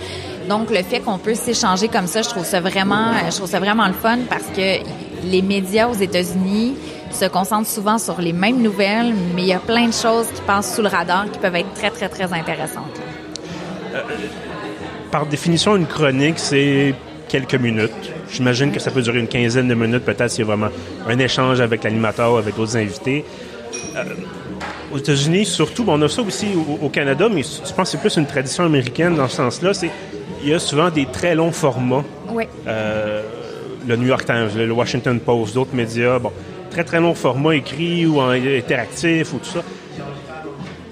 Donc, 0.49 0.71
le 0.71 0.83
fait 0.83 1.01
qu'on 1.01 1.19
peut 1.19 1.35
s'échanger 1.35 1.89
comme 1.89 2.07
ça, 2.07 2.23
je 2.23 2.29
trouve 2.29 2.45
ça 2.45 2.61
vraiment, 2.61 3.13
je 3.31 3.37
trouve 3.37 3.49
ça 3.49 3.61
vraiment 3.61 3.87
le 3.87 3.95
fun 3.95 4.19
parce 4.29 4.47
que 4.55 4.85
les 5.25 5.43
médias 5.43 5.89
aux 5.89 5.95
États-Unis 5.95 6.75
se 7.11 7.27
concentrent 7.27 7.69
souvent 7.69 7.99
sur 7.99 8.21
les 8.21 8.33
mêmes 8.33 8.61
nouvelles, 8.61 9.15
mais 9.35 9.43
il 9.43 9.49
y 9.49 9.53
a 9.53 9.59
plein 9.59 9.87
de 9.87 9.93
choses 9.93 10.27
qui 10.35 10.43
passent 10.43 10.75
sous 10.75 10.83
le 10.83 10.89
radar 10.89 11.31
qui 11.31 11.39
peuvent 11.39 11.55
être 11.55 11.73
très, 11.75 11.91
très, 11.91 12.09
très 12.09 12.33
intéressantes. 12.33 13.01
Euh, 13.95 14.01
par 15.11 15.27
définition, 15.27 15.77
une 15.77 15.87
chronique, 15.87 16.39
c'est 16.39 16.95
quelques 17.29 17.55
minutes. 17.55 17.93
J'imagine 18.31 18.73
que 18.73 18.81
ça 18.81 18.91
peut 18.91 19.03
durer 19.03 19.21
une 19.21 19.29
quinzaine 19.29 19.69
de 19.69 19.75
minutes, 19.75 20.05
peut-être 20.05 20.31
s'il 20.31 20.41
y 20.41 20.43
a 20.43 20.47
vraiment 20.47 20.69
un 21.09 21.19
échange 21.19 21.61
avec 21.61 21.85
l'animateur 21.85 22.33
ou 22.33 22.37
avec 22.37 22.57
d'autres 22.57 22.77
invités. 22.77 23.25
Euh, 23.97 24.03
aux 24.93 24.99
États-Unis, 24.99 25.47
surtout, 25.47 25.85
on 25.89 26.01
a 26.03 26.09
ça 26.09 26.23
aussi 26.23 26.47
au, 26.81 26.89
Canada, 26.89 27.29
mais 27.33 27.43
je 27.43 27.73
pense 27.73 27.75
que 27.75 27.85
c'est 27.85 27.99
plus 27.99 28.17
une 28.17 28.27
tradition 28.27 28.65
américaine 28.65 29.17
dans 29.17 29.29
ce 29.29 29.37
sens-là. 29.37 29.75
C'est 29.75 29.91
il 30.45 30.51
y 30.51 30.55
a 30.55 30.59
souvent 30.59 30.91
des 30.91 31.07
très 31.07 31.35
longs 31.35 31.53
formats. 31.53 32.05
Oui. 32.29 32.45
Euh, 32.67 33.23
le 33.87 33.97
New 33.97 34.07
York 34.07 34.25
Times, 34.27 34.51
le 34.57 34.73
Washington 34.73 35.19
Post, 35.19 35.55
d'autres 35.55 35.75
médias, 35.75 36.19
bon, 36.19 36.33
très 36.71 36.85
très 36.85 37.01
long 37.01 37.15
format 37.15 37.57
écrit 37.57 38.07
ou 38.07 38.21
interactif 38.21 39.33
ou 39.33 39.39
tout 39.39 39.51
ça. 39.51 39.63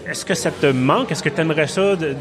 Est-ce 0.09 0.25
que 0.25 0.35
ça 0.35 0.51
te 0.51 0.67
manque? 0.67 1.13
Est-ce 1.13 1.23
que 1.23 1.29
tu 1.29 1.41
aimerais 1.41 1.67
ça 1.67 1.97
de, 1.97 2.15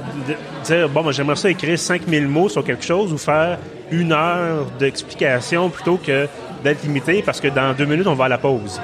dire, 0.64 0.88
bon, 0.90 1.04
moi 1.04 1.12
j'aimerais 1.12 1.36
ça 1.36 1.50
écrire 1.50 1.78
5000 1.78 2.28
mots 2.28 2.48
sur 2.48 2.64
quelque 2.64 2.86
chose 2.86 3.12
ou 3.12 3.18
faire 3.18 3.58
une 3.92 4.12
heure 4.14 4.66
d'explication 4.80 5.70
plutôt 5.70 5.98
que 5.98 6.28
d'être 6.64 6.84
limité 6.84 7.22
parce 7.22 7.42
que 7.42 7.48
dans 7.48 7.74
deux 7.74 7.86
minutes, 7.86 8.08
on 8.08 8.14
va 8.14 8.26
à 8.26 8.30
la 8.30 8.38
pause? 8.38 8.80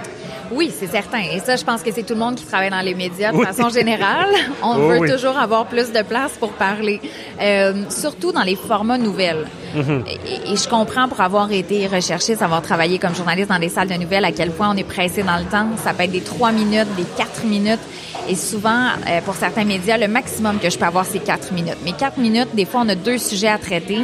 Oui, 0.51 0.72
c'est 0.77 0.88
certain. 0.88 1.20
Et 1.20 1.39
ça, 1.39 1.56
je 1.56 1.63
pense 1.63 1.84
que 1.84 1.92
c'est 1.92 2.04
tout 2.04 2.13
le 2.13 2.20
monde 2.20 2.36
qui 2.36 2.46
travaille 2.46 2.70
dans 2.70 2.82
les 2.82 2.96
médias 2.96 3.32
de 3.32 3.38
façon 3.38 3.70
générale. 3.70 4.30
On 4.63 4.75
veut 4.75 5.10
toujours 5.10 5.38
avoir 5.38 5.66
plus 5.66 5.92
de 5.92 6.01
place 6.01 6.34
pour 6.39 6.51
parler, 6.54 7.00
euh, 7.42 7.84
surtout 7.89 8.32
dans 8.32 8.44
les 8.44 8.56
formats 8.56 8.98
nouvelles. 8.98 9.48
Mhm. 9.75 10.04
et, 10.51 10.56
je 10.56 10.68
comprends 10.70 11.08
pour 11.10 11.20
avoir 11.22 11.51
été 11.51 11.88
recherché, 11.88 12.36
savoir 12.36 12.62
travailler 12.62 13.00
comme 13.00 13.13
journaliste 13.13 13.50
dans 13.50 13.60
des 13.60 13.70
salles 13.70 13.89
de 13.89 13.96
nouvelles, 13.96 14.25
à 14.25 14.32
quel 14.32 14.51
point 14.51 14.72
on 14.74 14.77
est 14.77 14.84
pressé 14.84 15.24
dans 15.24 15.38
le 15.38 15.44
temps. 15.44 15.68
Ça 15.84 15.94
peut 15.94 16.04
être 16.04 16.12
des 16.12 16.22
trois 16.22 16.51
minutes, 16.51 16.88
des 16.96 17.06
quatre 17.18 17.44
minutes. 17.44 17.82
Et 18.30 18.36
souvent, 18.36 18.88
euh, 19.08 19.22
pour 19.22 19.36
certains 19.36 19.66
médias, 19.66 19.98
le 19.98 20.08
maximum 20.08 20.60
que 20.60 20.70
je 20.70 20.77
peux 20.77 20.86
avoir, 20.86 21.06
c'est 21.06 21.20
quatre 21.20 21.51
minutes. 21.54 21.77
Mais 21.84 21.94
quatre 21.94 22.18
minutes, 22.18 22.50
des 22.54 22.66
fois, 22.66 22.82
on 22.84 22.89
a 22.89 22.96
deux 22.96 23.18
sujets 23.18 23.48
à 23.48 23.58
traiter. 23.58 24.00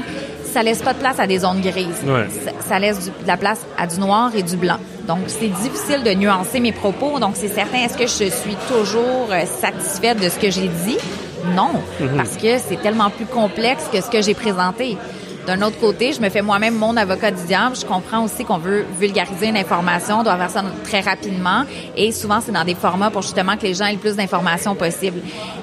Ça 0.54 0.62
laisse 0.62 0.84
pas 0.84 0.94
de 0.94 1.00
place 1.00 1.20
à 1.20 1.26
des 1.26 1.40
zones 1.40 1.62
grises. 1.62 2.04
Ça, 2.60 2.78
laisse 2.78 3.08
de 3.08 3.28
la 3.28 3.38
place 3.38 3.66
à 3.76 3.88
du 3.88 4.00
noir 4.00 4.32
et 4.36 4.44
du 4.44 4.56
blanc. 4.56 4.78
Donc, 5.08 5.22
c'est 5.26 5.48
difficile 5.48 6.04
de 6.04 6.14
nuancer 6.14 6.60
mes 6.60 6.72
propos. 6.72 7.18
Donc, 7.18 7.32
c'est 7.34 7.48
certain, 7.48 7.80
est-ce 7.80 7.98
que 7.98 8.04
je 8.04 8.32
suis 8.32 8.56
toujours 8.68 9.30
euh, 9.32 9.46
satisfaite 9.48 10.20
de 10.20 10.30
ce 10.30 10.38
que 10.38 10.52
j'ai 10.52 10.68
dit? 10.68 11.00
Non, 11.56 11.72
mhm. 12.00 12.18
parce 12.18 12.38
que 12.38 12.60
c'est 12.60 12.80
tellement 12.84 13.10
plus 13.10 13.26
complexe 13.26 13.86
que 13.92 14.00
ce 14.00 14.12
que 14.12 14.22
j'ai 14.22 14.36
présenté. 14.36 14.96
D'un 15.46 15.62
autre 15.62 15.78
côté, 15.78 16.14
je 16.14 16.22
me 16.22 16.30
fais 16.30 16.42
moi-même 16.42 16.76
mon 16.76 16.96
avocat 16.96 17.32
du 17.32 17.44
diable. 17.44 17.76
Je 17.76 17.86
comprends 17.86 18.24
aussi 18.24 18.46
qu'on 18.46 18.60
veut 18.60 18.86
vulgariser 18.98 19.48
une 19.48 19.58
information, 19.58 20.20
on 20.20 20.24
doit 20.24 20.38
faire 20.38 20.50
ça 20.50 20.64
très 20.86 21.02
rapidement. 21.02 21.64
Et 21.98 22.14
souvent, 22.14 22.40
c'est 22.40 22.54
dans 22.54 22.64
des 22.64 22.76
formats 22.76 23.10
pour 23.10 23.24
justement 23.24 23.58
que 23.58 23.64
les 23.64 23.74
gens 23.74 23.86
aient 23.86 23.94
le 23.94 24.00
plus 24.00 24.16
d'informations 24.16 24.74
possible. 24.76 25.20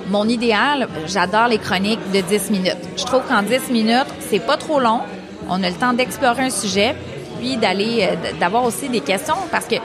Mon 0.09 0.29
idéal, 0.29 0.87
j'adore 1.07 1.49
les 1.49 1.59
chroniques 1.59 2.11
de 2.13 2.21
10 2.21 2.51
minutes. 2.51 2.77
Je 2.97 3.05
trouve 3.05 3.23
qu'en 3.27 3.43
10 3.43 3.71
minutes, 3.71 4.09
c'est 4.29 4.45
pas 4.45 4.59
trop 4.59 4.81
long. 4.81 5.01
On 5.49 5.63
a 5.63 5.71
le 5.71 5.77
temps 5.77 5.95
d'explorer 5.95 6.43
un 6.43 6.51
sujet, 6.51 6.95
puis 7.39 7.57
d'aller, 7.57 8.07
euh, 8.11 8.39
d'avoir 8.39 8.65
aussi 8.65 8.89
des 8.91 9.01
questions 9.01 9.35
parce 9.51 9.65
que 9.65 9.77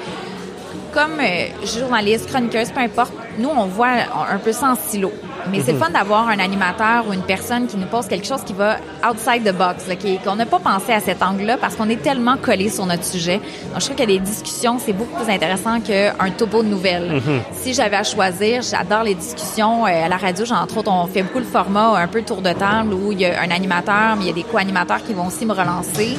comme 0.93 1.19
euh, 1.19 1.47
journaliste, 1.65 2.27
chroniqueuse, 2.29 2.71
peu 2.71 2.81
importe, 2.81 3.13
nous, 3.37 3.49
on 3.49 3.65
voit 3.65 3.95
un 4.29 4.37
peu 4.37 4.51
ça 4.51 4.71
en 4.71 4.75
silo. 4.75 5.11
Mais 5.51 5.61
c'est 5.61 5.73
le 5.73 5.77
fun 5.77 5.89
d'avoir 5.89 6.27
un 6.27 6.39
animateur 6.39 7.07
ou 7.07 7.13
une 7.13 7.21
personne 7.21 7.67
qui 7.67 7.77
nous 7.77 7.85
pose 7.85 8.07
quelque 8.07 8.25
chose 8.25 8.41
qui 8.45 8.53
va 8.53 8.77
outside 9.09 9.43
the 9.43 9.55
box, 9.55 9.85
qu'on 10.23 10.35
n'a 10.35 10.45
pas 10.45 10.59
pensé 10.59 10.93
à 10.93 10.99
cet 10.99 11.21
angle-là 11.21 11.57
parce 11.57 11.75
qu'on 11.75 11.89
est 11.89 12.01
tellement 12.01 12.37
collé 12.37 12.69
sur 12.69 12.85
notre 12.85 13.03
sujet. 13.03 13.37
Donc, 13.71 13.79
je 13.79 13.85
trouve 13.85 13.95
que 13.95 14.03
des 14.03 14.19
discussions, 14.19 14.77
c'est 14.79 14.93
beaucoup 14.93 15.23
plus 15.23 15.31
intéressant 15.31 15.79
qu'un 15.81 16.29
topo 16.37 16.63
de 16.63 16.67
nouvelles. 16.67 17.21
Mhm. 17.25 17.41
Si 17.53 17.73
j'avais 17.73 17.97
à 17.97 18.03
choisir, 18.03 18.61
j'adore 18.61 19.03
les 19.03 19.15
discussions. 19.15 19.85
Euh, 19.85 20.05
à 20.05 20.07
la 20.07 20.17
radio, 20.17 20.45
entre 20.51 20.77
autres, 20.77 20.91
on 20.91 21.07
fait 21.07 21.23
beaucoup 21.23 21.39
le 21.39 21.45
format 21.45 21.97
un 21.97 22.07
peu 22.07 22.21
tour 22.21 22.41
de 22.41 22.53
table 22.53 22.93
où 22.93 23.11
il 23.11 23.21
y 23.21 23.25
a 23.25 23.41
un 23.41 23.51
animateur, 23.51 24.15
mais 24.17 24.25
il 24.25 24.27
y 24.27 24.31
a 24.31 24.33
des 24.33 24.43
co-animateurs 24.43 25.03
qui 25.03 25.13
vont 25.13 25.27
aussi 25.27 25.45
me 25.45 25.53
relancer. 25.53 26.17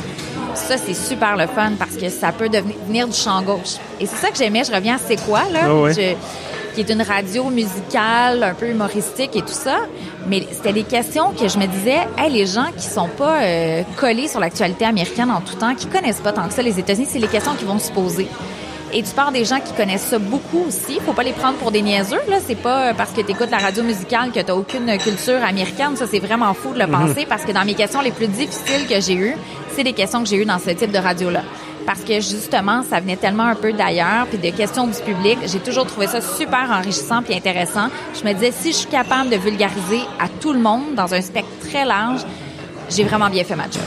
Ça, 0.54 0.76
c'est 0.78 0.94
super 0.94 1.36
le 1.36 1.46
fun 1.46 1.72
parce 1.78 1.96
que 1.96 2.08
ça 2.08 2.32
peut 2.32 2.48
devenir 2.48 3.06
du 3.06 3.16
champ 3.16 3.42
gauche. 3.42 3.76
Et 4.00 4.06
c'est 4.06 4.16
ça 4.16 4.30
que 4.30 4.38
j'aimais. 4.38 4.64
Je 4.64 4.72
reviens 4.72 4.94
à 4.96 4.98
C'est 4.98 5.22
quoi, 5.24 5.42
là? 5.52 5.60
Ah 5.64 5.92
qui 6.76 6.82
est 6.82 6.92
une 6.92 7.00
radio 7.00 7.44
musicale, 7.44 8.42
un 8.42 8.52
peu 8.52 8.68
humoristique 8.68 9.34
et 9.34 9.40
tout 9.40 9.48
ça. 9.48 9.78
Mais 10.28 10.46
c'était 10.52 10.74
des 10.74 10.82
questions 10.82 11.32
que 11.32 11.48
je 11.48 11.58
me 11.58 11.66
disais, 11.66 12.06
hey, 12.18 12.30
les 12.30 12.44
gens 12.44 12.66
qui 12.76 12.86
sont 12.86 13.08
pas 13.08 13.42
euh, 13.42 13.82
collés 13.96 14.28
sur 14.28 14.40
l'actualité 14.40 14.84
américaine 14.84 15.30
en 15.30 15.40
tout 15.40 15.54
temps, 15.54 15.74
qui 15.74 15.86
connaissent 15.86 16.20
pas 16.20 16.32
tant 16.32 16.46
que 16.46 16.52
ça 16.52 16.60
les 16.60 16.78
États-Unis, 16.78 17.08
c'est 17.10 17.18
les 17.18 17.28
questions 17.28 17.54
qu'ils 17.54 17.66
vont 17.66 17.78
se 17.78 17.90
poser. 17.90 18.28
Et 18.92 19.02
tu 19.02 19.10
parles 19.14 19.32
des 19.32 19.46
gens 19.46 19.58
qui 19.58 19.72
connaissent 19.72 20.08
ça 20.08 20.18
beaucoup 20.18 20.66
aussi. 20.68 21.00
Faut 21.00 21.14
pas 21.14 21.22
les 21.22 21.32
prendre 21.32 21.56
pour 21.56 21.70
des 21.70 21.80
niaiseux, 21.80 22.20
là. 22.28 22.36
C'est 22.46 22.54
pas 22.54 22.92
parce 22.92 23.12
que 23.12 23.22
tu 23.22 23.30
écoutes 23.30 23.50
la 23.50 23.58
radio 23.58 23.82
musicale 23.82 24.30
que 24.30 24.40
tu 24.40 24.52
aucune 24.52 24.98
culture 24.98 25.42
américaine. 25.42 25.96
Ça, 25.96 26.06
c'est 26.06 26.20
vraiment 26.20 26.52
fou 26.52 26.74
de 26.74 26.78
le 26.78 26.86
mhm. 26.86 26.92
penser 26.92 27.26
parce 27.26 27.44
que 27.44 27.52
dans 27.52 27.64
mes 27.64 27.74
questions 27.74 28.02
les 28.02 28.12
plus 28.12 28.28
difficiles 28.28 28.86
que 28.86 29.00
j'ai 29.00 29.14
eues, 29.14 29.36
c'est 29.74 29.82
des 29.82 29.94
questions 29.94 30.22
que 30.22 30.28
j'ai 30.28 30.36
eues 30.36 30.44
dans 30.44 30.58
ce 30.58 30.70
type 30.70 30.92
de 30.92 30.98
radio-là 30.98 31.40
parce 31.86 32.00
que 32.00 32.14
justement, 32.14 32.82
ça 32.82 32.98
venait 32.98 33.16
tellement 33.16 33.44
un 33.44 33.54
peu 33.54 33.72
d'ailleurs, 33.72 34.26
puis 34.26 34.38
des 34.38 34.50
questions 34.50 34.86
du 34.88 35.00
public. 35.00 35.38
J'ai 35.46 35.60
toujours 35.60 35.86
trouvé 35.86 36.08
ça 36.08 36.20
super 36.20 36.68
enrichissant 36.70 37.22
puis 37.22 37.34
intéressant. 37.34 37.88
Je 38.20 38.26
me 38.28 38.34
disais, 38.34 38.50
si 38.50 38.72
je 38.72 38.78
suis 38.78 38.88
capable 38.88 39.30
de 39.30 39.36
vulgariser 39.36 40.00
à 40.18 40.28
tout 40.28 40.52
le 40.52 40.58
monde 40.58 40.94
dans 40.96 41.14
un 41.14 41.20
spectre 41.20 41.48
très 41.60 41.84
large, 41.84 42.22
j'ai 42.90 43.04
vraiment 43.04 43.30
bien 43.30 43.44
fait 43.44 43.54
ma 43.54 43.64
job. 43.64 43.82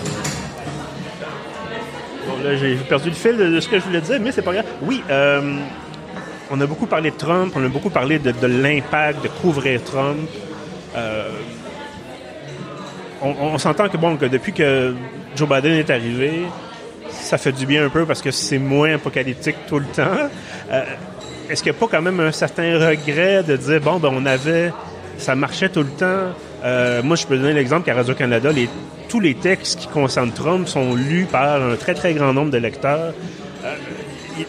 Bon, 2.27 2.43
là, 2.43 2.55
j'ai 2.55 2.75
perdu 2.75 3.09
le 3.09 3.15
fil 3.15 3.35
de 3.35 3.59
ce 3.59 3.67
que 3.67 3.79
je 3.79 3.83
voulais 3.83 4.01
dire, 4.01 4.19
mais 4.21 4.31
c'est 4.31 4.41
pas 4.41 4.53
grave. 4.53 4.65
Oui, 4.81 5.03
euh, 5.09 5.57
on 6.49 6.61
a 6.61 6.65
beaucoup 6.65 6.85
parlé 6.85 7.11
de 7.11 7.17
Trump, 7.17 7.53
on 7.55 7.65
a 7.65 7.67
beaucoup 7.67 7.89
parlé 7.89 8.17
de, 8.17 8.47
l'impact 8.47 9.23
de 9.23 9.27
couvrir 9.27 9.83
Trump. 9.83 10.29
Euh, 10.95 11.29
on, 13.21 13.35
on 13.41 13.57
s'entend 13.57 13.89
que, 13.89 13.97
bon, 13.97 14.15
que 14.15 14.25
depuis 14.25 14.53
que 14.53 14.95
Joe 15.35 15.49
Biden 15.49 15.73
est 15.73 15.89
arrivé, 15.89 16.45
ça 17.29 17.37
fait 17.37 17.51
du 17.51 17.67
bien 17.67 17.85
un 17.85 17.89
peu 17.89 18.07
parce 18.07 18.23
que 18.23 18.31
c'est 18.31 18.57
moins 18.57 18.95
apocalyptique 18.95 19.55
tout 19.67 19.77
le 19.77 19.85
temps. 19.85 20.29
Euh, 20.71 20.83
est-ce 21.47 21.61
qu'il 21.61 21.71
n'y 21.71 21.77
a 21.77 21.79
pas 21.79 21.87
quand 21.87 22.01
même 22.01 22.19
un 22.19 22.31
certain 22.31 22.79
regret 22.79 23.43
de 23.43 23.55
dire, 23.55 23.79
bon, 23.81 23.99
ben 23.99 24.09
on 24.11 24.25
avait, 24.25 24.71
ça 25.19 25.35
marchait 25.35 25.69
tout 25.69 25.83
le 25.83 25.91
temps? 25.91 26.33
Euh, 26.63 27.03
moi, 27.03 27.15
je 27.15 27.27
peux 27.27 27.37
donner 27.37 27.53
l'exemple 27.53 27.85
qu'à 27.85 27.93
Radio-Canada, 27.93 28.49
tous 29.09 29.19
les 29.19 29.35
textes 29.35 29.79
qui 29.79 29.87
concernent 29.87 30.31
Trump 30.31 30.67
sont 30.67 30.95
lus 30.95 31.27
par 31.31 31.61
un 31.61 31.75
très, 31.75 31.93
très 31.93 32.15
grand 32.15 32.33
nombre 32.33 32.49
de 32.49 32.57
lecteurs. 32.57 33.13
Euh, 33.63 33.75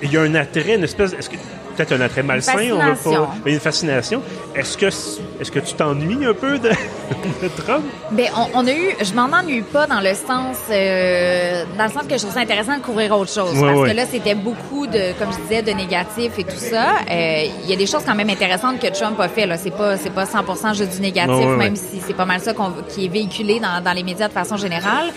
il 0.01 0.11
y 0.11 0.17
a 0.17 0.23
un 0.23 0.35
attrait, 0.35 0.77
une 0.77 0.85
espèce... 0.85 1.13
Est-ce 1.13 1.29
que 1.29 1.37
peut-être 1.85 2.01
un 2.01 2.05
attrait 2.05 2.23
malsain, 2.23 2.71
on 2.73 2.79
veut 2.79 2.95
pas. 2.97 3.35
Mais 3.45 3.53
une 3.53 3.61
fascination. 3.61 4.23
Est-ce 4.55 4.77
que 4.77 4.87
est-ce 4.87 5.51
que 5.51 5.61
tu 5.61 5.75
t'ennuies 5.75 6.27
un 6.27 6.35
peu 6.35 6.59
de, 6.59 6.69
de 7.43 7.49
Trump? 7.63 7.85
Ben, 8.11 8.27
on, 8.55 8.67
a 8.67 8.73
eu, 8.73 8.91
je 9.01 9.15
m'en 9.15 9.35
ennuie 9.35 9.63
pas 9.63 9.87
dans 9.87 10.01
le 10.01 10.15
sens, 10.15 10.57
euh, 10.71 11.65
dans 11.79 11.85
le 11.85 11.91
sens 11.91 12.03
que 12.03 12.15
je 12.15 12.19
trouve 12.19 12.33
ça 12.33 12.41
intéressant 12.41 12.77
de 12.77 12.83
couvrir 12.83 13.17
autre 13.17 13.33
chose. 13.33 13.59
parce 13.59 13.89
que 13.89 13.97
là, 13.97 14.05
c'était 14.11 14.35
beaucoup 14.35 14.87
de, 14.87 15.19
comme 15.19 15.33
je 15.33 15.41
disais, 15.43 15.63
de 15.63 15.71
négatifs 15.71 16.39
et 16.39 16.45
tout 16.45 16.57
ça. 16.57 16.97
Euh, 17.11 17.45
il 17.65 17.71
y 17.71 17.73
a 17.73 17.77
des 17.77 17.87
choses 17.87 18.03
quand 18.05 18.15
même 18.15 18.31
intéressantes 18.31 18.81
que 18.81 18.89
Trump 18.89 19.19
a 19.21 19.29
fait. 19.29 19.47
Là, 19.47 19.57
c'est 19.57 19.71
pas, 19.71 19.97
c'est 19.97 20.11
pas 20.13 20.25
100% 20.25 20.77
juste 20.77 20.97
du 20.97 21.01
négatif, 21.01 21.47
même 21.57 21.77
si 21.77 22.01
c'est 22.07 22.15
pas 22.17 22.27
mal 22.27 22.41
ça 22.41 22.53
qui 22.89 23.07
est 23.07 23.09
véhiculé 23.09 23.61
dans, 23.61 23.83
dans 23.83 23.93
les 23.93 24.03
médias 24.03 24.29
de 24.29 24.33
façon 24.33 24.57
générale. 24.57 25.13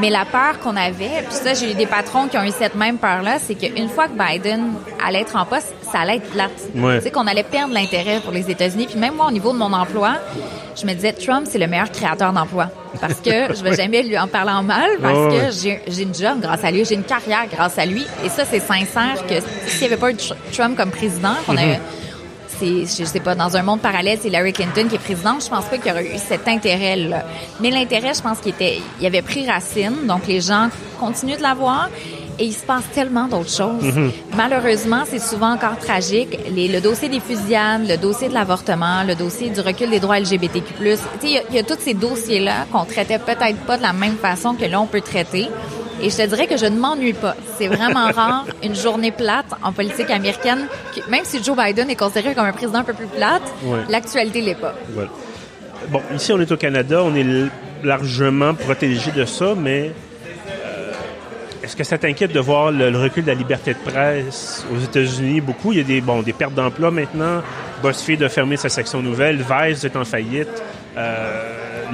Mais 0.00 0.10
la 0.10 0.24
peur 0.24 0.58
qu'on 0.62 0.76
avait, 0.76 1.22
puis 1.26 1.32
ça, 1.34 1.54
j'ai 1.54 1.70
eu 1.70 1.74
des 1.74 1.86
patrons 1.86 2.26
qui 2.28 2.36
ont 2.36 2.42
eu 2.44 2.50
cette 2.50 2.74
même 2.74 2.98
peur-là, 2.98 3.38
c'est 3.38 3.54
qu'une 3.54 3.88
fois 3.88 4.08
que 4.08 4.12
Biden 4.12 4.72
allait 5.06 5.20
être 5.20 5.36
en 5.36 5.44
poste, 5.44 5.72
ça 5.92 6.00
allait 6.00 6.16
être 6.16 6.30
plate. 6.30 6.50
Ouais. 6.74 6.98
Tu 6.98 7.04
sais, 7.04 7.10
qu'on 7.10 7.26
allait 7.26 7.42
perdre 7.44 7.72
l'intérêt 7.74 8.20
pour 8.20 8.32
les 8.32 8.50
États-Unis. 8.50 8.86
Puis 8.90 8.98
même 8.98 9.14
moi, 9.14 9.26
au 9.28 9.30
niveau 9.30 9.52
de 9.52 9.58
mon 9.58 9.72
emploi, 9.72 10.14
je 10.80 10.86
me 10.86 10.92
disais, 10.94 11.12
Trump, 11.12 11.46
c'est 11.48 11.58
le 11.58 11.66
meilleur 11.68 11.90
créateur 11.92 12.32
d'emplois. 12.32 12.68
Parce 13.00 13.20
que 13.20 13.30
je 13.54 13.62
vais 13.62 13.74
jamais 13.76 14.02
lui 14.02 14.18
en 14.18 14.26
parler 14.26 14.52
en 14.52 14.62
mal, 14.62 14.90
parce 15.00 15.14
Oh, 15.16 15.28
que 15.28 15.52
j'ai 15.62 15.80
j'ai 15.86 16.02
une 16.02 16.14
job 16.14 16.40
grâce 16.40 16.64
à 16.64 16.70
lui, 16.70 16.84
j'ai 16.84 16.94
une 16.96 17.04
carrière 17.04 17.46
grâce 17.50 17.78
à 17.78 17.86
lui. 17.86 18.04
Et 18.24 18.28
ça, 18.28 18.44
c'est 18.44 18.60
sincère 18.60 19.24
que 19.28 19.34
s'il 19.68 19.80
n'y 19.80 19.86
avait 19.86 19.96
pas 19.96 20.10
eu 20.10 20.14
Tr- 20.14 20.34
Trump 20.52 20.76
comme 20.76 20.90
président, 20.90 21.34
qu'on 21.46 21.56
a 21.56 21.60
c'est, 22.64 23.02
je 23.04 23.08
sais 23.08 23.20
pas, 23.20 23.34
dans 23.34 23.56
un 23.56 23.62
monde 23.62 23.80
parallèle, 23.80 24.18
c'est 24.20 24.30
Larry 24.30 24.52
Clinton 24.52 24.86
qui 24.88 24.96
est 24.96 24.98
président. 24.98 25.38
Je 25.40 25.48
pense 25.48 25.64
pas 25.66 25.76
qu'il 25.76 25.88
y 25.88 25.90
aurait 25.90 26.14
eu 26.14 26.18
cet 26.18 26.48
intérêt-là. 26.48 27.24
Mais 27.60 27.70
l'intérêt, 27.70 28.14
je 28.14 28.22
pense 28.22 28.38
qu'il 28.38 28.52
était, 28.52 28.80
il 29.00 29.06
avait 29.06 29.22
pris 29.22 29.48
racine. 29.48 30.06
Donc, 30.06 30.26
les 30.26 30.40
gens 30.40 30.68
continuent 30.98 31.36
de 31.36 31.42
l'avoir. 31.42 31.88
Et 32.36 32.46
il 32.46 32.52
se 32.52 32.64
passe 32.64 32.82
tellement 32.92 33.28
d'autres 33.28 33.54
choses. 33.54 33.94
Malheureusement, 34.36 35.04
c'est 35.08 35.20
souvent 35.20 35.52
encore 35.52 35.78
tragique. 35.78 36.36
Les, 36.52 36.66
le 36.66 36.80
dossier 36.80 37.08
des 37.08 37.20
fusillades, 37.20 37.86
le 37.86 37.96
dossier 37.96 38.28
de 38.28 38.34
l'avortement, 38.34 39.04
le 39.04 39.14
dossier 39.14 39.50
du 39.50 39.60
recul 39.60 39.88
des 39.88 40.00
droits 40.00 40.18
LGBTQ+. 40.18 40.74
Il 41.22 41.28
y, 41.28 41.54
y 41.54 41.58
a 41.60 41.62
tous 41.62 41.78
ces 41.78 41.94
dossiers-là 41.94 42.66
qu'on 42.72 42.84
traitait 42.86 43.20
peut-être 43.20 43.60
pas 43.66 43.76
de 43.76 43.82
la 43.82 43.92
même 43.92 44.16
façon 44.16 44.54
que 44.54 44.64
là, 44.64 44.80
on 44.80 44.86
peut 44.86 45.00
traiter. 45.00 45.48
Et 46.02 46.10
je 46.10 46.16
te 46.16 46.26
dirais 46.26 46.46
que 46.46 46.56
je 46.56 46.66
ne 46.66 46.78
m'ennuie 46.78 47.12
pas. 47.12 47.34
C'est 47.56 47.68
vraiment 47.68 48.10
rare 48.14 48.44
une 48.62 48.74
journée 48.74 49.10
plate 49.12 49.46
en 49.62 49.72
politique 49.72 50.10
américaine. 50.10 50.66
même 51.08 51.24
si 51.24 51.42
Joe 51.42 51.56
Biden 51.56 51.88
est 51.90 51.96
considéré 51.96 52.34
comme 52.34 52.44
un 52.46 52.52
président 52.52 52.80
un 52.80 52.84
peu 52.84 52.94
plus 52.94 53.06
plate, 53.06 53.42
Ouais. 53.64 53.80
l'actualité 53.88 54.40
l'est 54.40 54.54
pas. 54.54 54.74
Bon, 55.88 56.00
ici, 56.14 56.32
on 56.32 56.40
est 56.40 56.50
au 56.50 56.56
Canada, 56.56 57.02
on 57.02 57.14
est 57.14 57.24
largement 57.82 58.54
protégé 58.54 59.10
de 59.12 59.24
ça, 59.26 59.54
mais 59.56 59.92
euh, 60.64 60.92
est-ce 61.62 61.76
que 61.76 61.84
ça 61.84 61.98
t'inquiète 61.98 62.32
de 62.32 62.40
voir 62.40 62.70
le, 62.72 62.88
le 62.90 62.98
recul 62.98 63.22
de 63.24 63.28
la 63.28 63.34
liberté 63.34 63.74
de 63.74 63.90
presse 63.90 64.64
aux 64.74 64.78
États-Unis? 64.82 65.40
Beaucoup, 65.42 65.72
il 65.72 65.78
y 65.78 65.80
a 65.82 65.84
des, 65.84 66.00
bon, 66.00 66.22
des 66.22 66.32
pertes 66.32 66.54
d'emploi 66.54 66.90
maintenant. 66.90 67.42
BuzzFeed 67.82 68.22
a 68.22 68.28
fermé 68.30 68.56
sa 68.56 68.70
section 68.70 69.02
nouvelle. 69.02 69.42
Vice 69.48 69.84
est 69.84 69.94
en 69.96 70.04
faillite. 70.06 70.62
Euh, 70.96 71.43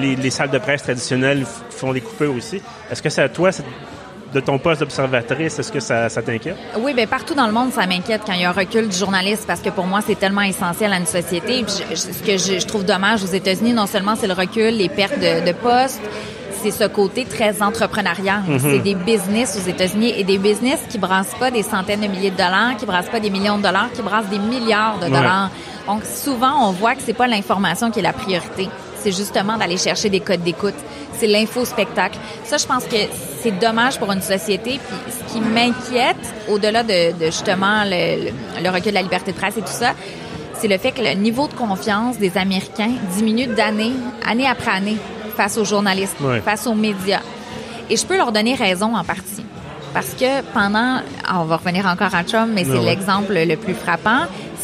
les, 0.01 0.17
les 0.17 0.31
salles 0.31 0.51
de 0.51 0.59
presse 0.59 0.83
traditionnelles 0.83 1.45
font 1.71 1.93
des 1.93 2.01
coupures 2.01 2.35
aussi. 2.35 2.61
Est-ce 2.91 3.03
que 3.03 3.11
c'est 3.11 3.23
à 3.23 3.29
toi, 3.29 3.51
de 4.33 4.39
ton 4.41 4.59
poste 4.59 4.81
d'observatrice, 4.81 5.59
est-ce 5.59 5.73
que 5.73 5.81
ça, 5.81 6.09
ça 6.09 6.23
t'inquiète? 6.23 6.57
Oui, 6.79 6.95
bien 6.95 7.07
partout 7.09 7.35
dans 7.35 7.47
le 7.47 7.53
monde, 7.53 7.73
ça 7.73 7.85
m'inquiète 7.87 8.23
quand 8.25 8.33
il 8.33 8.43
y 8.43 8.45
a 8.45 8.51
un 8.51 8.53
recul 8.53 8.89
du 8.89 8.97
journaliste 8.97 9.45
parce 9.47 9.61
que 9.61 9.71
pour 9.71 9.87
moi, 9.87 10.01
c'est 10.07 10.15
tellement 10.19 10.43
essentiel 10.43 10.93
à 10.93 10.99
une 10.99 11.07
société. 11.07 11.65
Puis, 11.65 11.75
je- 11.91 11.97
ce 11.97 12.23
que 12.23 12.37
je, 12.39 12.61
je 12.61 12.67
trouve 12.67 12.85
dommage 12.85 13.25
aux 13.25 13.33
États-Unis, 13.33 13.73
non 13.73 13.87
seulement 13.87 14.15
c'est 14.17 14.29
le 14.29 14.35
recul, 14.35 14.77
les 14.77 14.89
pertes 14.89 15.19
de, 15.19 15.45
de 15.47 15.53
postes, 15.53 16.01
c'est 16.63 16.71
ce 16.71 16.85
côté 16.85 17.25
très 17.25 17.61
entrepreneurial. 17.63 18.43
C'est 18.61 18.79
des 18.81 18.95
business 18.95 19.59
aux 19.61 19.69
États-Unis 19.69 20.13
et 20.17 20.23
des 20.25 20.39
business 20.39 20.79
qui 20.89 20.99
brassent 20.99 21.35
pas 21.41 21.51
des 21.51 21.63
centaines 21.65 22.03
de 22.03 22.07
milliers 22.07 22.31
de 22.31 22.37
dollars, 22.37 22.77
qui 22.79 22.87
brassent 22.87 23.09
pas 23.09 23.19
des 23.19 23.31
millions 23.31 23.57
de 23.59 23.63
dollars, 23.63 23.91
qui 23.93 24.03
brassent 24.03 24.29
des 24.29 24.39
milliards 24.39 24.99
de 24.99 25.05
Ouais. 25.07 25.11
dollars. 25.11 25.51
Donc 25.89 26.03
souvent, 26.05 26.69
on 26.69 26.71
voit 26.73 26.95
que 26.95 27.01
c'est 27.05 27.15
pas 27.15 27.27
l'information 27.27 27.91
qui 27.91 27.99
est 27.99 28.03
la 28.03 28.13
priorité. 28.13 28.69
C'est 29.03 29.13
justement 29.13 29.57
d'aller 29.57 29.77
chercher 29.77 30.09
des 30.11 30.21
codes 30.21 30.43
d'écoute. 30.43 30.75
C'est 31.19 31.27
l'info-spectacle. 31.27 32.19
Ça, 32.45 32.57
je 32.57 32.67
pense 32.67 32.85
que 32.85 32.97
c'est 33.43 33.59
dommage 33.59 33.99
pour 33.99 34.11
une 34.13 34.23
société. 34.23 34.79
Puis 34.79 35.13
ce 35.29 35.33
qui 35.33 35.41
m'inquiète, 35.41 36.17
au-delà 36.49 36.83
de, 36.83 37.13
de 37.19 37.27
justement 37.27 37.85
le, 37.85 38.25
le- 38.27 38.63
le 38.63 38.71
recul 38.71 38.91
de 38.91 38.97
la 38.97 39.03
liberté 39.03 39.33
de 39.33 39.37
presse 39.37 39.57
et 39.57 39.63
tout 39.63 39.67
ça, 39.69 39.93
c'est 40.55 40.69
le 40.69 40.77
fait 40.79 40.93
que 40.93 41.01
le 41.03 41.15
niveau 41.15 41.49
de 41.49 41.55
confiance 41.55 42.19
des 42.19 42.37
Américains 42.37 42.93
diminue 43.17 43.47
d'année, 43.47 43.93
année 44.27 44.47
après 44.47 44.71
année, 44.73 44.97
face 45.37 45.57
aux 45.57 45.65
journalistes, 45.65 46.17
face 46.43 46.67
aux 46.67 46.75
médias. 46.75 47.23
Et 47.89 47.97
je 47.97 48.05
peux 48.05 48.17
leur 48.17 48.31
donner 48.33 48.55
raison 48.55 48.95
en 48.95 49.03
partie. 49.05 49.45
Parce 49.95 50.11
que 50.11 50.43
pendant, 50.53 51.01
ah, 51.27 51.41
on 51.41 51.45
va 51.47 51.57
revenir 51.57 51.87
encore 51.87 52.15
à 52.15 52.23
Trump, 52.25 52.51
mais 52.55 52.65
c'est 52.65 52.71
l'exemple 52.85 53.33
le 53.35 53.57
plus 53.57 53.75
frappant. 53.75 54.21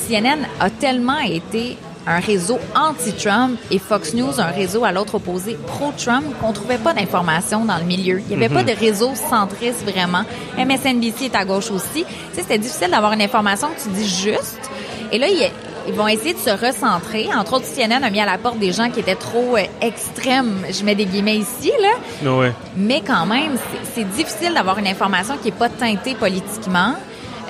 CNN 0.07 0.39
a 0.61 0.71
tellement 0.71 1.19
été 1.19 1.77
un 2.07 2.21
réseau 2.21 2.59
anti-Trump 2.75 3.59
et 3.71 3.79
Fox 3.79 4.15
News 4.15 4.41
un 4.41 4.47
réseau 4.51 4.85
à 4.85 4.93
l'autre 4.93 5.17
opposé 5.17 5.57
pro-Trump 5.67 6.25
qu'on 6.41 6.53
trouvait 6.53 6.79
pas 6.79 6.93
d'informations 6.93 7.65
dans 7.65 7.79
le 7.79 7.85
milieu. 7.85 8.21
Il 8.29 8.33
y 8.33 8.35
avait 8.35 8.49
pas 8.55 8.63
de 8.63 8.73
réseau 8.73 9.11
centriste 9.15 9.83
vraiment. 9.91 10.23
MSNBC 10.57 11.27
est 11.27 11.35
à 11.35 11.45
gauche 11.45 11.71
aussi. 11.71 12.05
Tu 12.05 12.11
sais, 12.35 12.43
c'était 12.43 12.59
difficile 12.59 12.91
d'avoir 12.91 13.13
une 13.13 13.23
information 13.23 13.69
que 13.69 13.83
tu 13.83 13.89
dis 13.91 14.09
juste. 14.09 14.71
Et 15.13 15.19
là, 15.19 15.27
il- 15.29 15.51
ils 15.89 15.95
vont 15.95 16.09
essayer 16.09 16.35
de 16.35 16.39
se 16.39 16.51
recentrer. 16.51 17.29
Entre 17.37 17.55
autres, 17.55 17.67
CNN 17.67 18.03
a 18.03 18.11
mis 18.11 18.21
à 18.21 18.27
la 18.27 18.39
porte 18.39 18.59
des 18.59 18.73
gens 18.73 18.91
qui 18.91 18.99
étaient 19.01 19.15
trop 19.15 19.57
euh, 19.57 19.63
extrêmes. 19.81 20.65
Je 20.71 20.85
mets 20.85 20.95
des 20.97 21.05
guillemets 21.07 21.37
ici, 21.39 21.71
là. 21.81 22.31
Ouais. 22.33 22.53
Mais 22.77 23.03
quand 23.07 23.25
même, 23.27 23.53
c'est- 23.95 24.03
difficile 24.17 24.53
d'avoir 24.55 24.79
une 24.79 24.87
information 24.89 25.37
qui 25.41 25.49
est 25.49 25.53
pas 25.53 25.69
teintée 25.69 26.15
politiquement. 26.15 26.95